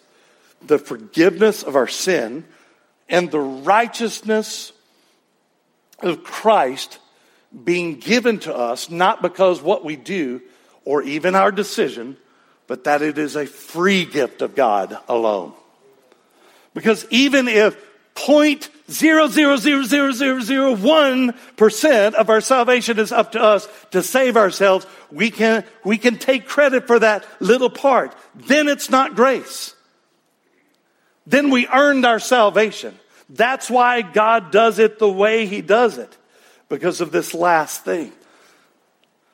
[0.62, 2.44] the forgiveness of our sin
[3.08, 4.72] and the righteousness
[6.00, 6.98] of Christ
[7.64, 10.42] being given to us, not because what we do
[10.84, 12.16] or even our decision,
[12.66, 15.52] but that it is a free gift of God alone.
[16.74, 17.76] Because even if
[18.26, 23.40] point zero zero zero zero zero zero one percent of our salvation is up to
[23.40, 24.86] us to save ourselves.
[25.10, 28.14] We can we can take credit for that little part.
[28.34, 29.74] Then it's not grace.
[31.26, 32.98] Then we earned our salvation.
[33.28, 36.16] That's why God does it the way He does it,
[36.68, 38.12] because of this last thing.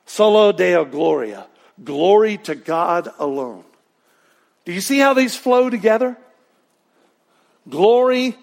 [0.05, 1.47] Solo Deo Gloria.
[1.83, 3.65] Glory to God alone.
[4.65, 6.17] Do you see how these flow together?
[7.69, 8.37] Glory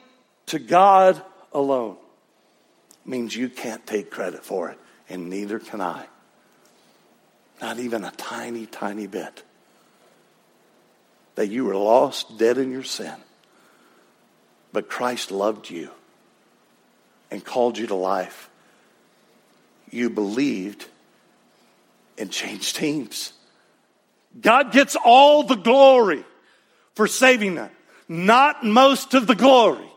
[0.47, 1.21] to God
[1.51, 1.97] alone
[3.05, 4.79] means you can't take credit for it,
[5.09, 6.05] and neither can I.
[7.61, 9.43] Not even a tiny, tiny bit.
[11.35, 13.15] That you were lost, dead in your sin,
[14.71, 15.89] but Christ loved you
[17.31, 18.49] and called you to life.
[19.89, 20.85] You believed
[22.17, 23.33] and changed teams.
[24.39, 26.23] God gets all the glory
[26.95, 27.71] for saving them,
[28.07, 29.92] not most of the glory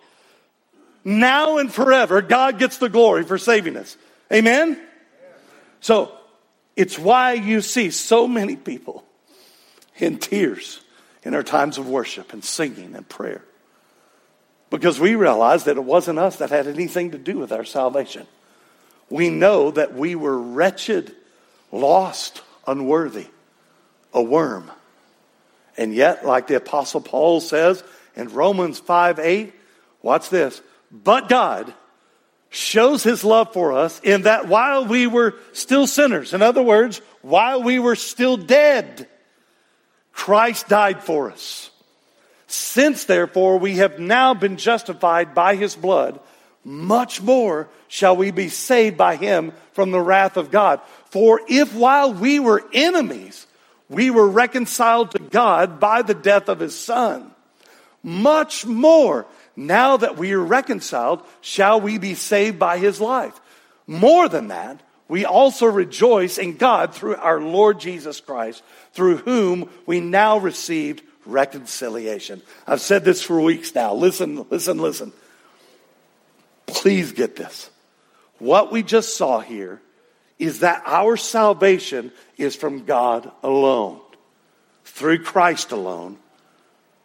[1.06, 3.96] now and forever, God gets the glory for saving us.
[4.32, 4.76] Amen?
[5.80, 6.10] So,
[6.74, 9.04] it's why you see so many people
[9.98, 10.80] in tears
[11.22, 13.44] in our times of worship and singing and prayer.
[14.68, 18.26] Because we realize that it wasn't us that had anything to do with our salvation.
[19.08, 21.14] We know that we were wretched,
[21.70, 23.28] lost, unworthy,
[24.12, 24.72] a worm.
[25.76, 27.84] And yet, like the Apostle Paul says
[28.16, 29.54] in Romans 5 8,
[30.02, 30.60] watch this.
[31.04, 31.72] But God
[32.48, 37.00] shows his love for us in that while we were still sinners, in other words,
[37.22, 39.08] while we were still dead,
[40.12, 41.70] Christ died for us.
[42.46, 46.20] Since therefore we have now been justified by his blood,
[46.64, 50.80] much more shall we be saved by him from the wrath of God.
[51.10, 53.46] For if while we were enemies,
[53.88, 57.30] we were reconciled to God by the death of his son,
[58.02, 59.26] much more
[59.56, 63.40] now that we are reconciled, shall we be saved by his life?
[63.86, 69.70] More than that, we also rejoice in God through our Lord Jesus Christ, through whom
[69.86, 72.42] we now received reconciliation.
[72.66, 73.94] I've said this for weeks now.
[73.94, 75.12] Listen, listen, listen.
[76.66, 77.70] Please get this.
[78.38, 79.80] What we just saw here
[80.38, 84.00] is that our salvation is from God alone,
[84.84, 86.18] through Christ alone,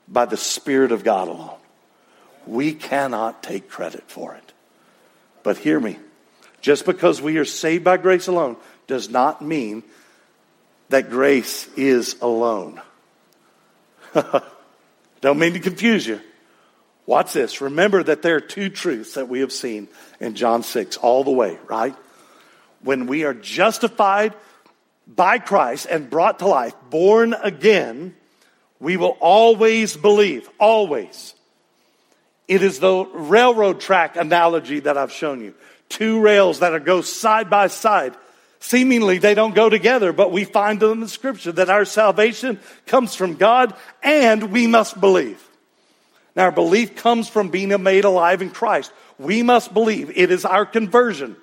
[0.08, 1.61] by the Spirit of God alone.
[2.48, 4.54] We cannot take credit for it.
[5.44, 5.98] But hear me
[6.62, 8.56] just because we are saved by grace alone
[8.88, 9.84] does not mean
[10.90, 12.82] that grace is alone.
[15.22, 16.20] Don't mean to confuse you.
[17.06, 17.62] Watch this.
[17.62, 19.88] Remember that there are two truths that we have seen
[20.20, 21.96] in John 6 all the way, right?
[22.82, 24.34] When we are justified
[25.08, 28.16] by Christ and brought to life, born again,
[28.80, 31.34] we will always believe, always.
[32.52, 35.54] It is the railroad track analogy that I've shown you.
[35.88, 38.14] Two rails that are go side by side.
[38.60, 43.16] Seemingly they don't go together, but we find them in scripture that our salvation comes
[43.16, 43.74] from God
[44.04, 45.42] and we must believe.
[46.36, 48.92] Now, our belief comes from being made alive in Christ.
[49.18, 50.12] We must believe.
[50.14, 51.38] It is our conversion.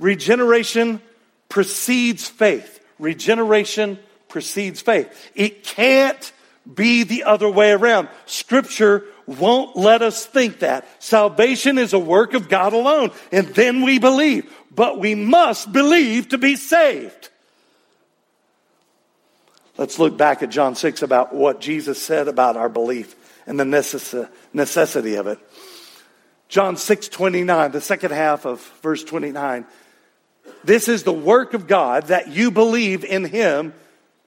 [0.00, 1.00] Regeneration
[1.48, 2.84] precedes faith.
[2.98, 5.30] Regeneration precedes faith.
[5.36, 6.32] It can't
[6.74, 8.08] be the other way around.
[8.26, 10.86] Scripture won't let us think that.
[11.02, 14.52] Salvation is a work of God alone, and then we believe.
[14.74, 17.30] But we must believe to be saved.
[19.76, 23.16] Let's look back at John 6 about what Jesus said about our belief
[23.46, 25.38] and the necessity of it.
[26.48, 29.64] John 6 29, the second half of verse 29.
[30.64, 33.72] This is the work of God that you believe in him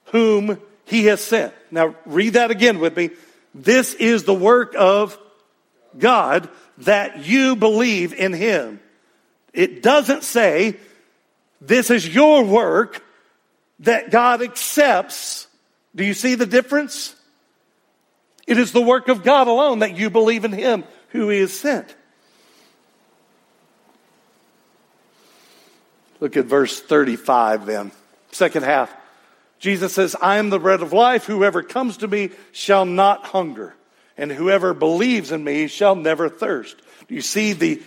[0.05, 1.53] whom he has sent.
[1.71, 3.11] Now, read that again with me.
[3.55, 5.17] This is the work of
[5.97, 6.49] God
[6.79, 8.81] that you believe in him.
[9.53, 10.75] It doesn't say,
[11.61, 13.01] this is your work
[13.79, 15.47] that God accepts.
[15.95, 17.15] Do you see the difference?
[18.45, 21.57] It is the work of God alone that you believe in Him who He has
[21.57, 21.95] sent.
[26.19, 27.91] Look at verse 35 then,
[28.31, 28.93] second half.
[29.59, 31.25] Jesus says, I am the bread of life.
[31.25, 33.75] Whoever comes to me shall not hunger,
[34.17, 36.75] and whoever believes in me shall never thirst.
[37.07, 37.81] Do you see the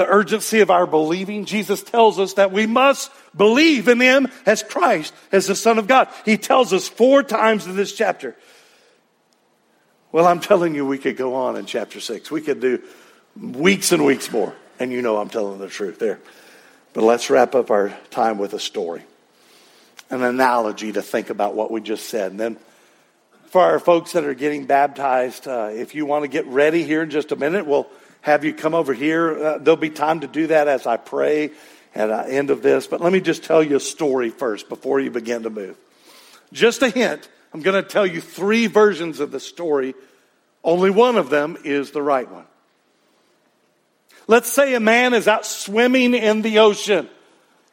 [0.00, 1.44] the urgency of our believing.
[1.44, 5.86] Jesus tells us that we must believe in Him as Christ, as the Son of
[5.86, 6.08] God.
[6.24, 8.34] He tells us four times in this chapter.
[10.12, 12.30] Well, I'm telling you, we could go on in chapter six.
[12.30, 12.82] We could do
[13.38, 14.54] weeks and weeks more.
[14.78, 16.18] And you know I'm telling the truth there.
[16.94, 19.02] But let's wrap up our time with a story,
[20.10, 22.32] an analogy to think about what we just said.
[22.32, 22.56] And then
[23.46, 27.02] for our folks that are getting baptized, uh, if you want to get ready here
[27.02, 27.88] in just a minute, we'll
[28.20, 29.38] have you come over here.
[29.38, 31.50] Uh, there'll be time to do that as I pray
[31.94, 32.86] at the end of this.
[32.86, 35.76] But let me just tell you a story first before you begin to move.
[36.52, 37.28] Just a hint.
[37.52, 39.94] I'm going to tell you three versions of the story.
[40.62, 42.44] Only one of them is the right one.
[44.26, 47.08] Let's say a man is out swimming in the ocean.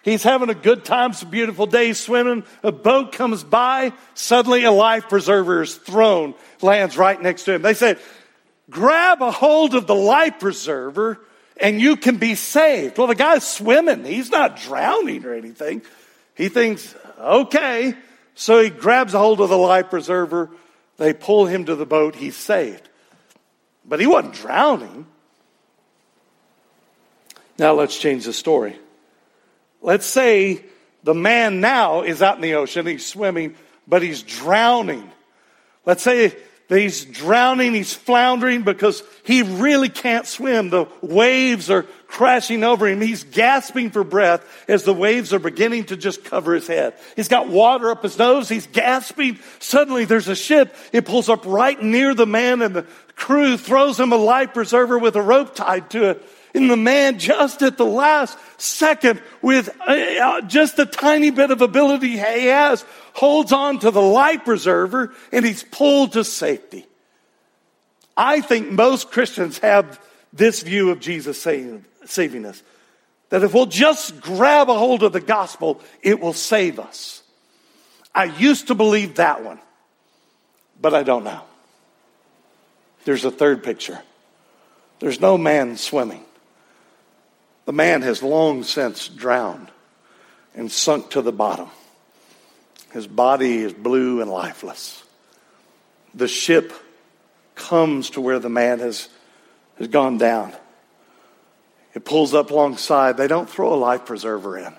[0.08, 2.46] He's having a good time, a beautiful day swimming.
[2.64, 3.92] A boat comes by.
[4.14, 7.62] Suddenly, a life preserver is thrown, lands right next to him.
[7.62, 7.98] They say,
[8.70, 11.20] grab a hold of the life preserver
[11.58, 12.98] and you can be saved.
[12.98, 14.06] Well, the guy's swimming.
[14.06, 15.82] He's not drowning or anything.
[16.36, 17.94] He thinks, okay.
[18.34, 20.50] So he grabs a hold of the life preserver.
[20.96, 22.16] They pull him to the boat.
[22.16, 22.88] He's saved.
[23.84, 25.06] But he wasn't drowning.
[27.60, 28.80] Now let's change the story.
[29.82, 30.64] Let's say
[31.04, 32.86] the man now is out in the ocean.
[32.86, 33.56] He's swimming,
[33.88, 35.10] but he's drowning.
[35.86, 36.36] Let's say
[36.68, 40.70] that he's drowning, he's floundering because he really can't swim.
[40.70, 43.00] The waves are crashing over him.
[43.00, 46.96] He's gasping for breath as the waves are beginning to just cover his head.
[47.16, 48.50] He's got water up his nose.
[48.50, 49.40] He's gasping.
[49.60, 50.76] Suddenly there's a ship.
[50.92, 55.00] It pulls up right near the man and the crew throws him a life preserver
[55.00, 56.24] with a rope tied to it.
[56.58, 61.62] And the man, just at the last second, with uh, just a tiny bit of
[61.62, 62.84] ability he has,
[63.14, 66.88] holds on to the life preserver and he's pulled to safety.
[68.18, 70.02] I think most Christians have
[70.34, 72.64] this view of Jesus saving, saving us.
[73.30, 77.22] That if we'll just grab a hold of the gospel, it will save us.
[78.16, 79.60] I used to believe that one,
[80.82, 81.46] but I don't now.
[83.06, 84.02] There's a third picture.
[85.00, 86.24] There's no man swimming.
[87.68, 89.70] The man has long since drowned
[90.56, 91.68] and sunk to the bottom.
[92.94, 95.04] His body is blue and lifeless.
[96.16, 96.72] The ship
[97.56, 99.10] comes to where the man has,
[99.80, 100.54] has gone down.
[101.94, 103.18] It pulls up alongside.
[103.18, 104.74] They don't throw a life preserver in.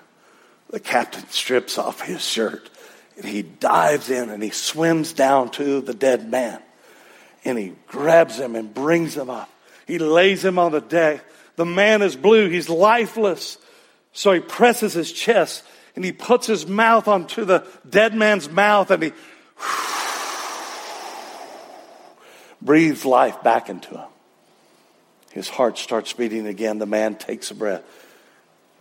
[0.71, 2.71] The captain strips off his shirt
[3.17, 6.59] and he dives in and he swims down to the dead man
[7.45, 9.51] and he grabs him and brings him up.
[9.85, 11.23] He lays him on the deck.
[11.59, 12.47] The man is blue.
[12.47, 13.57] He's lifeless.
[14.13, 15.61] So he presses his chest
[15.93, 19.11] and he puts his mouth onto the dead man's mouth and he
[22.61, 24.07] breathes life back into him.
[25.31, 26.79] His heart starts beating again.
[26.79, 27.83] The man takes a breath,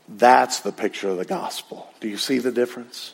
[0.08, 1.92] That's the picture of the gospel.
[1.98, 3.12] Do you see the difference?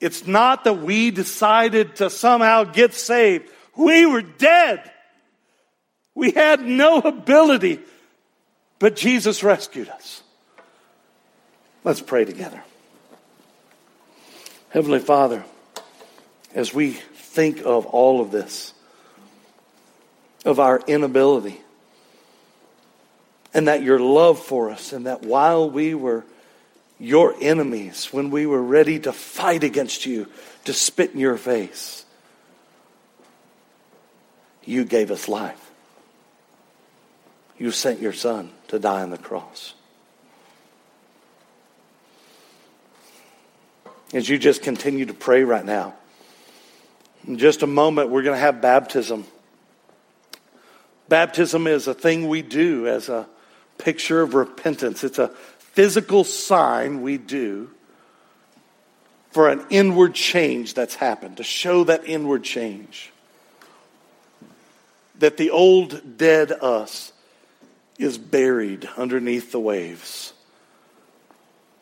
[0.00, 3.50] It's not that we decided to somehow get saved.
[3.74, 4.88] We were dead.
[6.16, 7.78] We had no ability,
[8.78, 10.22] but Jesus rescued us.
[11.84, 12.64] Let's pray together.
[14.70, 15.44] Heavenly Father,
[16.54, 18.72] as we think of all of this,
[20.46, 21.60] of our inability,
[23.52, 26.24] and that your love for us, and that while we were
[26.98, 30.28] your enemies, when we were ready to fight against you,
[30.64, 32.06] to spit in your face,
[34.64, 35.65] you gave us life.
[37.58, 39.74] You sent your son to die on the cross.
[44.12, 45.94] As you just continue to pray right now,
[47.26, 49.24] in just a moment, we're going to have baptism.
[51.08, 53.26] Baptism is a thing we do as a
[53.78, 55.02] picture of repentance.
[55.02, 55.28] It's a
[55.58, 57.70] physical sign we do
[59.30, 63.12] for an inward change that's happened, to show that inward change.
[65.18, 67.12] That the old dead us
[67.98, 70.32] is buried underneath the waves.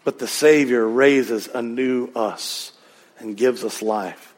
[0.05, 2.73] But the Savior raises a new us
[3.19, 4.35] and gives us life.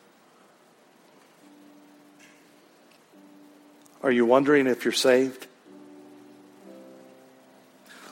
[4.02, 5.46] Are you wondering if you're saved?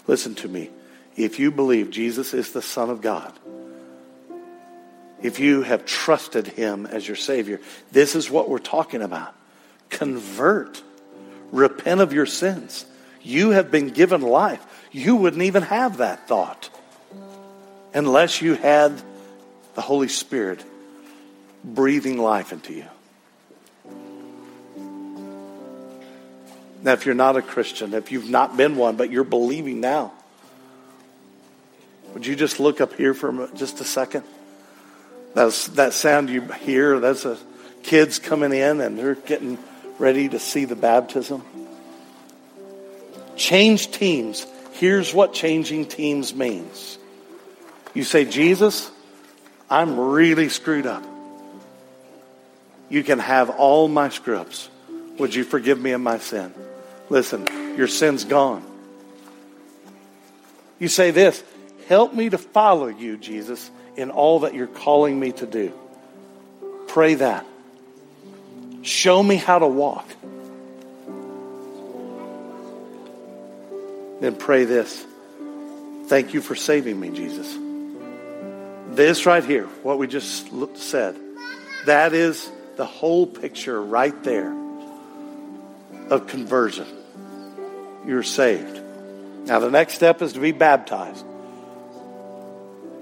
[0.06, 0.70] Listen to me.
[1.16, 3.32] If you believe Jesus is the Son of God,
[5.22, 7.60] if you have trusted Him as your Savior,
[7.92, 9.34] this is what we're talking about.
[9.88, 10.82] Convert,
[11.52, 12.84] repent of your sins.
[13.24, 14.64] You have been given life.
[14.92, 16.70] You wouldn't even have that thought
[17.92, 19.02] unless you had
[19.74, 20.62] the Holy Spirit
[21.64, 22.86] breathing life into you.
[26.82, 30.12] Now, if you're not a Christian, if you've not been one, but you're believing now,
[32.12, 34.24] would you just look up here for just a second?
[35.32, 37.00] That's that sound you hear.
[37.00, 37.38] That's a
[37.82, 39.58] kids coming in and they're getting
[39.98, 41.42] ready to see the baptism.
[43.36, 44.46] Change teams.
[44.72, 46.98] Here's what changing teams means.
[47.94, 48.90] You say, Jesus,
[49.70, 51.04] I'm really screwed up.
[52.88, 54.68] You can have all my screw-ups.
[55.18, 56.52] Would you forgive me of my sin?
[57.08, 58.64] Listen, your sin's gone.
[60.78, 61.42] You say this
[61.88, 65.72] Help me to follow you, Jesus, in all that you're calling me to do.
[66.88, 67.46] Pray that.
[68.82, 70.06] Show me how to walk.
[74.24, 75.04] Then pray this
[76.06, 77.58] Thank you for saving me, Jesus.
[78.88, 80.48] This right here, what we just
[80.78, 81.14] said,
[81.84, 84.50] that is the whole picture right there
[86.08, 86.86] of conversion.
[88.06, 88.80] You're saved.
[89.44, 91.22] Now, the next step is to be baptized.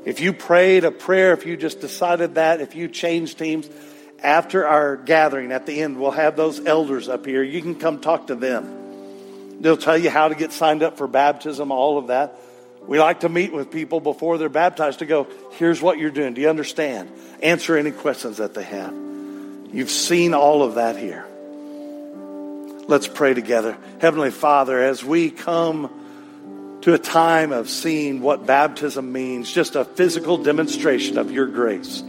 [0.04, 3.70] If you prayed a prayer, if you just decided that, if you changed teams,
[4.20, 7.44] after our gathering at the end, we'll have those elders up here.
[7.44, 8.81] You can come talk to them.
[9.62, 12.36] They'll tell you how to get signed up for baptism, all of that.
[12.84, 16.34] We like to meet with people before they're baptized to go, here's what you're doing.
[16.34, 17.12] Do you understand?
[17.40, 18.92] Answer any questions that they have.
[19.72, 21.24] You've seen all of that here.
[22.88, 23.78] Let's pray together.
[24.00, 29.84] Heavenly Father, as we come to a time of seeing what baptism means, just a
[29.84, 32.02] physical demonstration of your grace,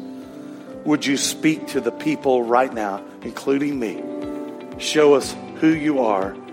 [0.85, 4.01] would you speak to the people right now, including me?
[4.79, 6.35] Show us who you are